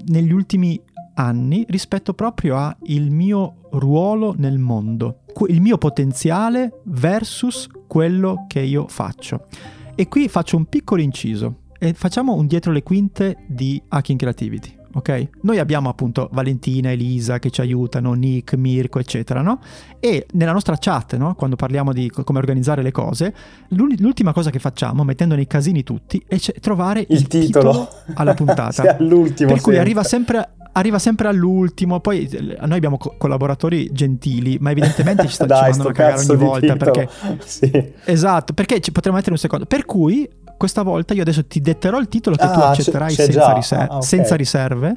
negli 0.07 0.33
ultimi 0.33 0.81
anni 1.15 1.65
rispetto 1.69 2.15
proprio 2.15 2.57
a 2.57 2.77
il 2.85 3.11
mio 3.11 3.69
ruolo 3.73 4.35
nel 4.37 4.59
mondo, 4.59 5.21
il 5.49 5.61
mio 5.61 5.79
potenziale 5.79 6.81
versus 6.85 7.69
quello 7.87 8.45
che 8.49 8.61
io 8.61 8.87
faccio. 8.89 9.47
E 9.95 10.09
qui 10.09 10.29
faccio 10.29 10.57
un 10.57 10.67
piccolo 10.67 11.03
inciso 11.03 11.61
e 11.79 11.93
facciamo 11.95 12.35
un 12.35 12.47
dietro 12.47 12.73
le 12.73 12.83
quinte 12.83 13.45
di 13.47 13.83
Hacking 13.89 14.19
Creativity. 14.19 14.81
Ok? 14.95 15.29
Noi 15.43 15.59
abbiamo 15.59 15.89
appunto 15.89 16.29
Valentina, 16.33 16.91
Elisa 16.91 17.39
che 17.39 17.51
ci 17.51 17.61
aiutano, 17.61 18.13
Nick, 18.13 18.55
Mirko, 18.55 18.99
eccetera, 18.99 19.41
no? 19.41 19.61
E 20.01 20.27
nella 20.33 20.53
nostra 20.53 20.77
chat, 20.79 21.17
no? 21.17 21.35
Quando 21.35 21.57
parliamo 21.57 21.93
di 21.93 22.11
come 22.11 22.39
organizzare 22.39 22.83
le 22.83 22.93
cose, 22.93 23.35
l'ultima 23.69 24.33
cosa 24.33 24.51
che 24.51 24.59
facciamo, 24.59 25.05
mettendo 25.05 25.35
nei 25.35 25.47
casini 25.47 25.83
tutti, 25.83 26.23
è 26.27 26.39
trovare 26.61 27.01
il, 27.01 27.07
il 27.09 27.27
titolo. 27.27 27.71
titolo. 27.71 27.89
alla 28.15 28.35
puntata. 28.35 28.71
sì, 28.83 28.87
all'ultimo. 28.87 29.53
Per 29.53 29.61
cui 29.61 29.75
sempre. 29.75 29.79
arriva 29.79 30.03
sempre 30.03 30.49
arriva 30.73 30.99
sempre 30.99 31.29
all'ultimo. 31.29 32.01
Poi 32.01 32.27
eh, 32.27 32.59
noi 32.67 32.77
abbiamo 32.77 32.99
co- 32.99 33.15
collaboratori 33.19 33.91
gentili, 33.93 34.59
ma 34.61 34.71
evidentemente 34.71 35.27
ci, 35.27 35.35
sta, 35.35 35.47
Dai, 35.47 35.73
ci 35.73 35.79
mandano 35.79 35.89
a 35.89 35.93
cagare 35.93 36.27
ogni 36.27 36.37
volta. 36.37 36.77
Perché, 36.77 37.09
sì. 37.45 37.93
Esatto, 38.05 38.53
perché 38.53 38.81
ci 38.81 38.93
potremmo 38.93 39.17
mettere 39.17 39.35
un 39.35 39.41
secondo. 39.41 39.67
Per 39.67 39.85
cui 39.85 40.29
questa 40.63 40.83
volta 40.83 41.13
io 41.13 41.23
adesso 41.23 41.45
ti 41.45 41.61
detterò 41.61 41.99
il 41.99 42.07
titolo 42.07 42.37
che 42.37 42.45
ah, 42.45 42.53
tu 42.53 42.61
accetterai 42.61 43.13
senza, 43.13 43.53
riser- 43.53 43.81
ah, 43.81 43.97
okay. 43.97 44.03
senza, 44.03 44.37
riserve. 44.37 44.97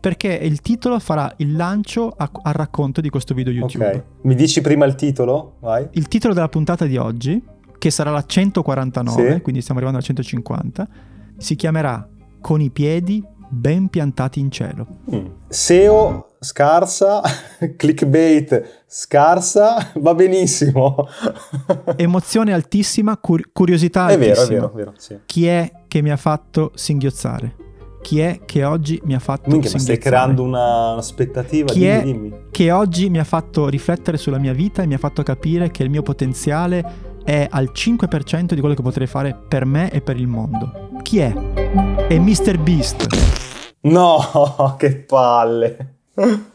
Perché 0.00 0.32
il 0.32 0.62
titolo 0.62 0.98
farà 0.98 1.30
il 1.36 1.54
lancio 1.54 2.08
a- 2.16 2.30
al 2.44 2.54
racconto 2.54 3.02
di 3.02 3.10
questo 3.10 3.34
video 3.34 3.52
YouTube. 3.52 3.86
Ok. 3.86 4.02
Mi 4.22 4.34
dici 4.34 4.62
prima 4.62 4.86
il 4.86 4.94
titolo? 4.94 5.56
Vai. 5.60 5.86
Il 5.90 6.08
titolo 6.08 6.32
della 6.32 6.48
puntata 6.48 6.86
di 6.86 6.96
oggi, 6.96 7.44
che 7.76 7.90
sarà 7.90 8.10
la 8.10 8.24
149, 8.24 9.34
sì. 9.34 9.40
quindi 9.42 9.60
stiamo 9.60 9.80
arrivando 9.80 9.98
alla 9.98 10.06
150, 10.06 10.88
si 11.36 11.56
chiamerà 11.56 12.08
Con 12.40 12.62
i 12.62 12.70
piedi 12.70 13.22
ben 13.50 13.88
piantati 13.88 14.40
in 14.40 14.50
cielo. 14.50 14.86
Mm. 15.14 15.26
SEO 15.52 16.28
scarsa, 16.40 17.20
clickbait 17.76 18.84
scarsa, 18.86 19.92
va 19.96 20.14
benissimo. 20.14 21.06
Emozione 21.96 22.54
altissima, 22.54 23.18
cur- 23.18 23.50
curiosità 23.52 24.08
è 24.08 24.14
altissima. 24.14 24.32
È 24.32 24.36
vero, 24.36 24.42
è 24.44 24.48
vero, 24.48 24.72
vero 24.74 24.92
sì. 24.96 25.18
Chi 25.26 25.46
è 25.46 25.70
che 25.88 26.00
mi 26.00 26.10
ha 26.10 26.16
fatto 26.16 26.72
singhiozzare? 26.74 27.56
Chi 28.00 28.20
è 28.20 28.40
che 28.46 28.64
oggi 28.64 28.98
mi 29.04 29.14
ha 29.14 29.18
fatto 29.18 29.50
Minchia, 29.50 29.68
singhiozzare? 29.68 29.98
stai 30.00 30.10
creando 30.10 30.42
una, 30.42 30.94
aspettativa, 30.94 31.70
Chi 31.70 31.80
dimmi, 31.80 31.90
è 31.90 32.02
dimmi. 32.02 32.34
che 32.50 32.70
oggi 32.72 33.10
mi 33.10 33.18
ha 33.18 33.24
fatto 33.24 33.68
riflettere 33.68 34.16
sulla 34.16 34.38
mia 34.38 34.54
vita 34.54 34.82
e 34.82 34.86
mi 34.86 34.94
ha 34.94 34.98
fatto 34.98 35.22
capire 35.22 35.70
che 35.70 35.82
il 35.82 35.90
mio 35.90 36.02
potenziale 36.02 37.10
è 37.24 37.46
al 37.48 37.70
5% 37.74 38.54
di 38.54 38.60
quello 38.60 38.74
che 38.74 38.82
potrei 38.82 39.06
fare 39.06 39.38
per 39.46 39.66
me 39.66 39.90
e 39.92 40.00
per 40.00 40.16
il 40.16 40.26
mondo. 40.28 40.88
Chi 41.02 41.18
è? 41.18 41.30
È 41.30 42.18
Mr. 42.18 42.58
Beast. 42.58 43.61
No, 43.82 44.74
che 44.78 44.96
palle. 44.96 45.96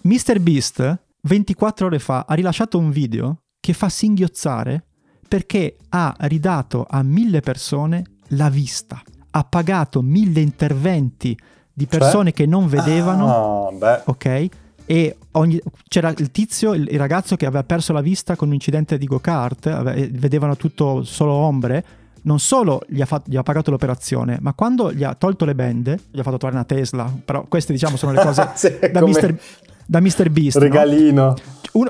Mr. 0.01 0.39
Beast 0.39 0.99
24 1.21 1.85
ore 1.87 1.99
fa 1.99 2.25
ha 2.27 2.33
rilasciato 2.33 2.77
un 2.77 2.89
video 2.89 3.43
che 3.59 3.73
fa 3.73 3.89
singhiozzare 3.89 4.83
perché 5.27 5.75
ha 5.89 6.15
ridato 6.19 6.85
a 6.89 7.03
mille 7.03 7.41
persone 7.41 8.03
la 8.29 8.49
vista. 8.49 9.01
Ha 9.31 9.43
pagato 9.43 10.01
mille 10.01 10.39
interventi 10.39 11.37
di 11.73 11.87
cioè? 11.89 11.99
persone 11.99 12.29
cioè? 12.29 12.33
che 12.33 12.45
non 12.45 12.67
vedevano. 12.67 13.69
Ah, 13.81 14.01
ok? 14.05 14.49
e 14.89 15.17
ogni, 15.31 15.59
c'era 15.89 16.13
il 16.15 16.31
tizio, 16.31 16.73
il, 16.73 16.87
il, 16.89 16.97
ragazzo 16.97 17.35
che 17.35 17.45
aveva 17.45 17.65
perso 17.65 17.91
la 17.91 17.99
vista 17.99 18.37
con 18.37 18.47
un 18.47 18.53
incidente 18.53 18.97
di 18.97 19.05
go-kart, 19.05 20.09
vedevano 20.11 20.55
tutto 20.55 21.03
solo 21.03 21.33
ombre, 21.33 21.83
non 22.27 22.39
solo 22.39 22.81
gli 22.87 23.01
ha, 23.01 23.05
fatto, 23.05 23.31
gli 23.31 23.37
ha, 23.37 23.41
pagato 23.41 23.71
l'operazione, 23.71 24.37
ma 24.41 24.53
quando 24.53 24.91
gli 24.91 25.03
ha 25.03 25.15
tolto 25.15 25.45
le 25.45 25.55
bende, 25.55 25.97
gli 26.11 26.19
ha 26.19 26.23
fatto 26.23 26.37
trovare 26.37 26.59
una 26.59 26.65
Tesla, 26.65 27.11
però 27.23 27.45
queste 27.47 27.71
diciamo 27.71 27.95
sono 27.95 28.11
le 28.11 28.19
cose 28.21 28.51
sì, 28.53 28.77
da, 28.91 29.01
Mister, 29.01 29.39
da 29.87 30.01
Mr. 30.01 30.29
Beast. 30.29 30.57
Regalino. 30.57 31.25
No? 31.25 31.35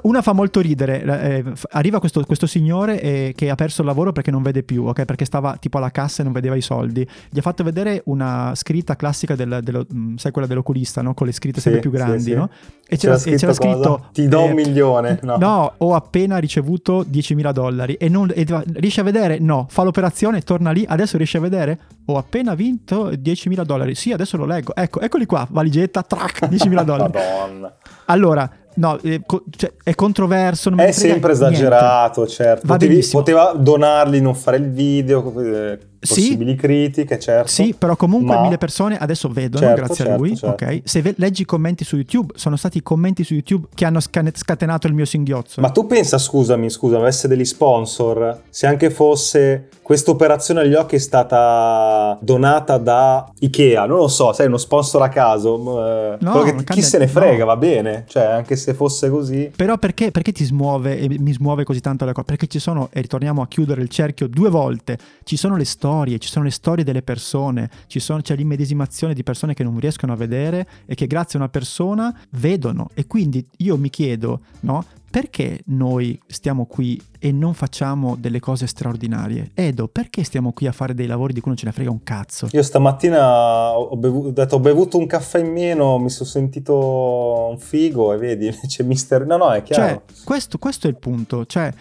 Una, 0.01 0.21
fa 0.21 0.33
molto 0.33 0.59
ridere, 0.59 1.01
eh, 1.01 1.43
arriva 1.69 1.99
questo, 1.99 2.21
questo 2.25 2.45
signore 2.45 2.99
eh, 2.99 3.33
che 3.35 3.49
ha 3.49 3.55
perso 3.55 3.81
il 3.81 3.87
lavoro 3.87 4.11
perché 4.11 4.31
non 4.31 4.41
vede 4.41 4.61
più, 4.63 4.83
ok? 4.83 5.05
Perché 5.05 5.23
stava 5.23 5.55
tipo 5.57 5.77
alla 5.77 5.91
cassa 5.91 6.21
e 6.21 6.23
non 6.25 6.33
vedeva 6.33 6.55
i 6.55 6.61
soldi. 6.61 7.07
Gli 7.29 7.37
ha 7.37 7.41
fatto 7.41 7.63
vedere 7.63 8.01
una 8.05 8.51
scritta 8.55 8.97
classica 8.97 9.35
del, 9.35 9.59
dello, 9.63 9.85
mm, 9.93 10.15
sai 10.17 10.31
quella 10.33 10.47
dell'oculista, 10.47 11.01
no? 11.01 11.13
Con 11.13 11.27
le 11.27 11.31
scritte 11.31 11.61
sempre 11.61 11.79
più 11.79 11.89
grandi, 11.89 12.19
sì, 12.19 12.29
sì. 12.31 12.35
no? 12.35 12.49
E 12.89 12.97
c'era, 12.97 13.17
c'era, 13.17 13.17
scritto, 13.17 13.37
c'era 13.37 13.53
scritto 13.53 14.05
Ti 14.11 14.27
do 14.27 14.41
eh, 14.41 14.49
un 14.49 14.53
milione. 14.53 15.19
No. 15.23 15.37
no. 15.37 15.73
ho 15.77 15.95
appena 15.95 16.37
ricevuto 16.37 17.03
10.000 17.03 17.51
dollari. 17.51 17.93
E, 17.93 18.09
non, 18.09 18.29
e 18.33 18.45
riesce 18.73 18.99
a 18.99 19.03
vedere? 19.03 19.39
No. 19.39 19.67
Fa 19.69 19.83
l'operazione, 19.83 20.41
torna 20.41 20.71
lì, 20.71 20.83
adesso 20.85 21.15
riesce 21.15 21.37
a 21.37 21.41
vedere? 21.41 21.79
Ho 22.05 22.17
appena 22.17 22.55
vinto 22.55 23.09
10.000 23.09 23.63
dollari. 23.63 23.95
Sì, 23.95 24.11
adesso 24.11 24.35
lo 24.35 24.45
leggo. 24.45 24.75
Ecco, 24.75 24.99
eccoli 24.99 25.25
qua, 25.25 25.47
valigetta, 25.49 26.03
track, 26.03 26.49
10.000 26.49 26.83
dollari. 26.83 27.11
Madonna. 27.17 27.73
Allora, 28.05 28.49
no, 28.75 28.97
è, 29.01 29.19
cioè, 29.51 29.73
è 29.83 29.95
controverso. 29.95 30.75
è 30.77 30.91
sempre 30.91 31.31
esagerato, 31.33 32.21
niente. 32.21 32.35
certo. 32.43 32.67
Potevi, 32.67 33.07
poteva 33.11 33.53
donarli, 33.57 34.21
non 34.21 34.35
fare 34.35 34.57
il 34.57 34.69
video. 34.71 35.33
Eh, 35.41 35.79
Sì. 35.99 36.13
possibili 36.13 36.53
critiche, 36.55 37.17
certo. 37.17 37.47
Sì, 37.49 37.73
però 37.75 37.95
comunque 37.95 38.35
Ma- 38.35 38.41
mille 38.43 38.59
persone 38.59 38.97
adesso 38.99 39.29
vedono, 39.29 39.65
Certo, 39.65 39.81
grazie 39.83 40.03
a 40.03 40.07
certo, 40.07 40.21
lui. 40.23 40.37
certo. 40.37 40.63
ok? 40.65 40.81
Se 40.83 41.01
ve- 41.01 41.15
leggi 41.17 41.41
i 41.41 41.45
commenti 41.45 41.83
su 41.83 41.95
YouTube, 41.95 42.33
sono 42.37 42.55
stati 42.55 42.77
i 42.77 42.83
commenti 42.83 43.23
su 43.23 43.33
YouTube 43.33 43.67
che 43.73 43.83
hanno 43.83 43.99
scan- 43.99 44.29
scatenato 44.33 44.85
il 44.85 44.93
mio 44.93 45.05
singhiozzo. 45.05 45.59
Ma 45.59 45.71
tu 45.71 45.87
pensa, 45.87 46.19
scusami, 46.19 46.69
scusa, 46.69 46.97
avesse 46.97 47.27
degli 47.27 47.43
sponsor, 47.45 48.41
se 48.49 48.67
anche 48.67 48.91
fosse 48.91 49.69
questa 49.87 50.11
operazione 50.11 50.59
agli 50.59 50.73
occhi 50.73 50.95
è 50.95 50.99
stata 50.99 52.17
donata 52.19 52.77
da 52.77 53.25
Ikea, 53.39 53.85
non 53.85 53.99
lo 53.99 54.09
so, 54.09 54.33
sai, 54.33 54.47
uno 54.47 54.57
sponsor 54.57 55.01
a 55.01 55.07
caso, 55.07 55.55
eh, 55.85 56.17
No, 56.19 56.41
che- 56.43 56.55
chi 56.55 56.63
cambia- 56.65 56.83
se 56.85 56.97
ne 56.97 57.07
frega, 57.07 57.39
no. 57.39 57.45
va 57.45 57.55
bene, 57.55 58.03
cioè 58.09 58.23
anche 58.25 58.57
se 58.57 58.73
fosse 58.73 59.09
così. 59.09 59.49
Però 59.55 59.77
perché, 59.77 60.11
perché 60.11 60.33
ti 60.33 60.43
smuove 60.43 60.99
e 60.99 61.07
mi 61.17 61.31
smuove 61.31 61.63
così 61.63 61.79
tanto 61.79 62.03
la 62.03 62.11
cosa? 62.11 62.25
Perché 62.25 62.47
ci 62.47 62.59
sono, 62.59 62.89
e 62.91 62.99
ritorniamo 62.99 63.41
a 63.41 63.47
chiudere 63.47 63.81
il 63.81 63.87
cerchio 63.87 64.27
due 64.27 64.49
volte, 64.49 64.97
ci 65.23 65.37
sono 65.37 65.55
le 65.55 65.63
storie, 65.63 66.19
ci 66.19 66.27
sono 66.27 66.43
le 66.43 66.51
storie 66.51 66.83
delle 66.83 67.01
persone, 67.01 67.69
ci 67.87 68.01
sono- 68.01 68.19
c'è 68.21 68.35
l'immedesimazione 68.35 69.13
di 69.13 69.23
persone 69.23 69.53
che 69.53 69.63
non 69.63 69.79
riescono 69.79 70.11
a 70.11 70.17
vedere 70.17 70.67
e 70.85 70.95
che 70.95 71.07
grazie 71.07 71.39
a 71.39 71.43
una 71.43 71.49
persona 71.51 72.13
vedono. 72.31 72.89
E 72.93 73.07
quindi 73.07 73.45
io 73.59 73.77
mi 73.77 73.89
chiedo, 73.89 74.41
no? 74.61 74.83
Perché 75.17 75.61
noi 75.65 76.19
stiamo 76.27 76.67
qui 76.67 77.01
e 77.17 77.31
non 77.31 77.55
facciamo 77.55 78.15
delle 78.19 78.39
cose 78.39 78.67
straordinarie? 78.67 79.49
Edo, 79.55 79.87
perché 79.87 80.23
stiamo 80.23 80.51
qui 80.51 80.67
a 80.67 80.71
fare 80.71 80.93
dei 80.93 81.07
lavori 81.07 81.33
di 81.33 81.39
cui 81.39 81.49
non 81.49 81.57
ce 81.57 81.65
ne 81.65 81.71
frega 81.71 81.89
un 81.89 82.03
cazzo? 82.03 82.47
Io 82.51 82.61
stamattina 82.61 83.75
ho, 83.75 83.97
bevu- 83.97 84.27
ho 84.27 84.29
detto, 84.29 84.57
ho 84.57 84.59
bevuto 84.59 84.99
un 84.99 85.07
caffè 85.07 85.39
in 85.39 85.51
meno, 85.51 85.97
mi 85.97 86.11
sono 86.11 86.29
sentito 86.29 87.47
un 87.49 87.57
figo 87.57 88.13
e 88.13 88.17
vedi, 88.17 88.45
invece 88.53 88.83
mister... 88.83 89.25
No, 89.25 89.37
no, 89.37 89.51
è 89.51 89.63
chiaro. 89.63 90.03
Cioè, 90.05 90.23
questo, 90.23 90.59
questo 90.59 90.85
è 90.85 90.91
il 90.91 90.97
punto. 90.97 91.47
Cioè, 91.47 91.73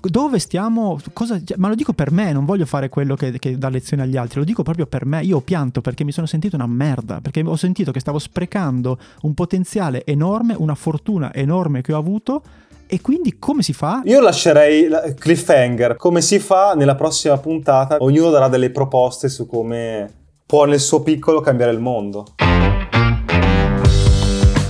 dove 0.00 0.38
stiamo? 0.38 0.98
Cosa, 1.12 1.38
cioè, 1.44 1.58
ma 1.58 1.68
lo 1.68 1.74
dico 1.74 1.92
per 1.92 2.10
me, 2.10 2.32
non 2.32 2.46
voglio 2.46 2.64
fare 2.64 2.88
quello 2.88 3.14
che, 3.14 3.38
che 3.38 3.58
dà 3.58 3.68
lezioni 3.68 4.02
agli 4.02 4.16
altri, 4.16 4.38
lo 4.38 4.46
dico 4.46 4.62
proprio 4.62 4.86
per 4.86 5.04
me. 5.04 5.22
Io 5.22 5.42
pianto 5.42 5.82
perché 5.82 6.02
mi 6.02 6.12
sono 6.12 6.26
sentito 6.26 6.56
una 6.56 6.66
merda, 6.66 7.20
perché 7.20 7.42
ho 7.44 7.56
sentito 7.56 7.92
che 7.92 8.00
stavo 8.00 8.18
sprecando 8.18 8.98
un 9.20 9.34
potenziale 9.34 10.06
enorme, 10.06 10.54
una 10.56 10.74
fortuna 10.74 11.34
enorme 11.34 11.82
che 11.82 11.92
ho 11.92 11.98
avuto. 11.98 12.42
E 12.92 13.00
quindi 13.00 13.38
come 13.38 13.62
si 13.62 13.72
fa? 13.72 14.02
Io 14.06 14.20
lascerei 14.20 14.88
la- 14.88 15.14
cliffhanger, 15.14 15.94
come 15.94 16.20
si 16.20 16.40
fa 16.40 16.74
nella 16.74 16.96
prossima 16.96 17.38
puntata, 17.38 17.98
ognuno 18.00 18.30
darà 18.30 18.48
delle 18.48 18.70
proposte 18.70 19.28
su 19.28 19.46
come 19.46 20.12
può 20.44 20.64
nel 20.64 20.80
suo 20.80 21.00
piccolo 21.00 21.40
cambiare 21.40 21.70
il 21.70 21.78
mondo. 21.78 22.26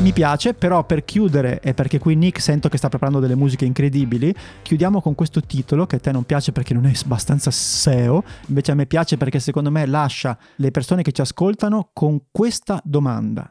Mi 0.00 0.12
piace, 0.12 0.52
però 0.52 0.84
per 0.84 1.06
chiudere, 1.06 1.60
e 1.62 1.72
perché 1.72 1.98
qui 1.98 2.14
Nick 2.14 2.42
sento 2.42 2.68
che 2.68 2.76
sta 2.76 2.90
preparando 2.90 3.20
delle 3.20 3.36
musiche 3.36 3.64
incredibili, 3.64 4.34
chiudiamo 4.60 5.00
con 5.00 5.14
questo 5.14 5.40
titolo 5.40 5.86
che 5.86 5.96
a 5.96 5.98
te 6.00 6.12
non 6.12 6.24
piace 6.24 6.52
perché 6.52 6.74
non 6.74 6.84
è 6.84 6.92
abbastanza 7.02 7.50
SEO, 7.50 8.22
invece 8.48 8.72
a 8.72 8.74
me 8.74 8.84
piace 8.84 9.16
perché 9.16 9.38
secondo 9.38 9.70
me 9.70 9.86
lascia 9.86 10.36
le 10.56 10.70
persone 10.70 11.00
che 11.00 11.12
ci 11.12 11.22
ascoltano 11.22 11.88
con 11.94 12.24
questa 12.30 12.82
domanda. 12.84 13.50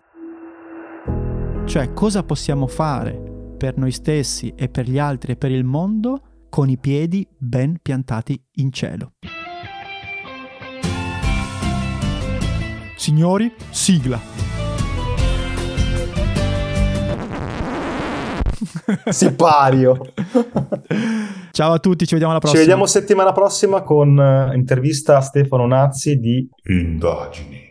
Cioè, 1.65 1.93
cosa 1.93 2.21
possiamo 2.21 2.67
fare 2.67 3.28
per 3.59 3.77
noi 3.77 3.91
stessi 3.91 4.53
e 4.55 4.69
per 4.69 4.89
gli 4.89 4.97
altri 4.97 5.33
e 5.33 5.35
per 5.35 5.51
il 5.51 5.65
mondo 5.65 6.21
con 6.47 6.69
i 6.69 6.77
piedi 6.77 7.27
ben 7.37 7.77
piantati 7.81 8.41
in 8.53 8.71
cielo? 8.71 9.11
Signori, 12.95 13.53
sigla. 13.69 14.17
Sipario. 19.09 20.13
Ciao 21.51 21.73
a 21.73 21.79
tutti, 21.79 22.07
ci 22.07 22.13
vediamo 22.13 22.31
alla 22.31 22.39
Ci 22.39 22.47
prossima. 22.47 22.61
vediamo 22.61 22.85
settimana 22.85 23.33
prossima 23.33 23.81
con 23.81 24.17
eh, 24.17 24.55
intervista 24.55 25.17
a 25.17 25.21
Stefano 25.21 25.67
Nazzi 25.67 26.17
di 26.17 26.49
Indagini. 26.69 27.67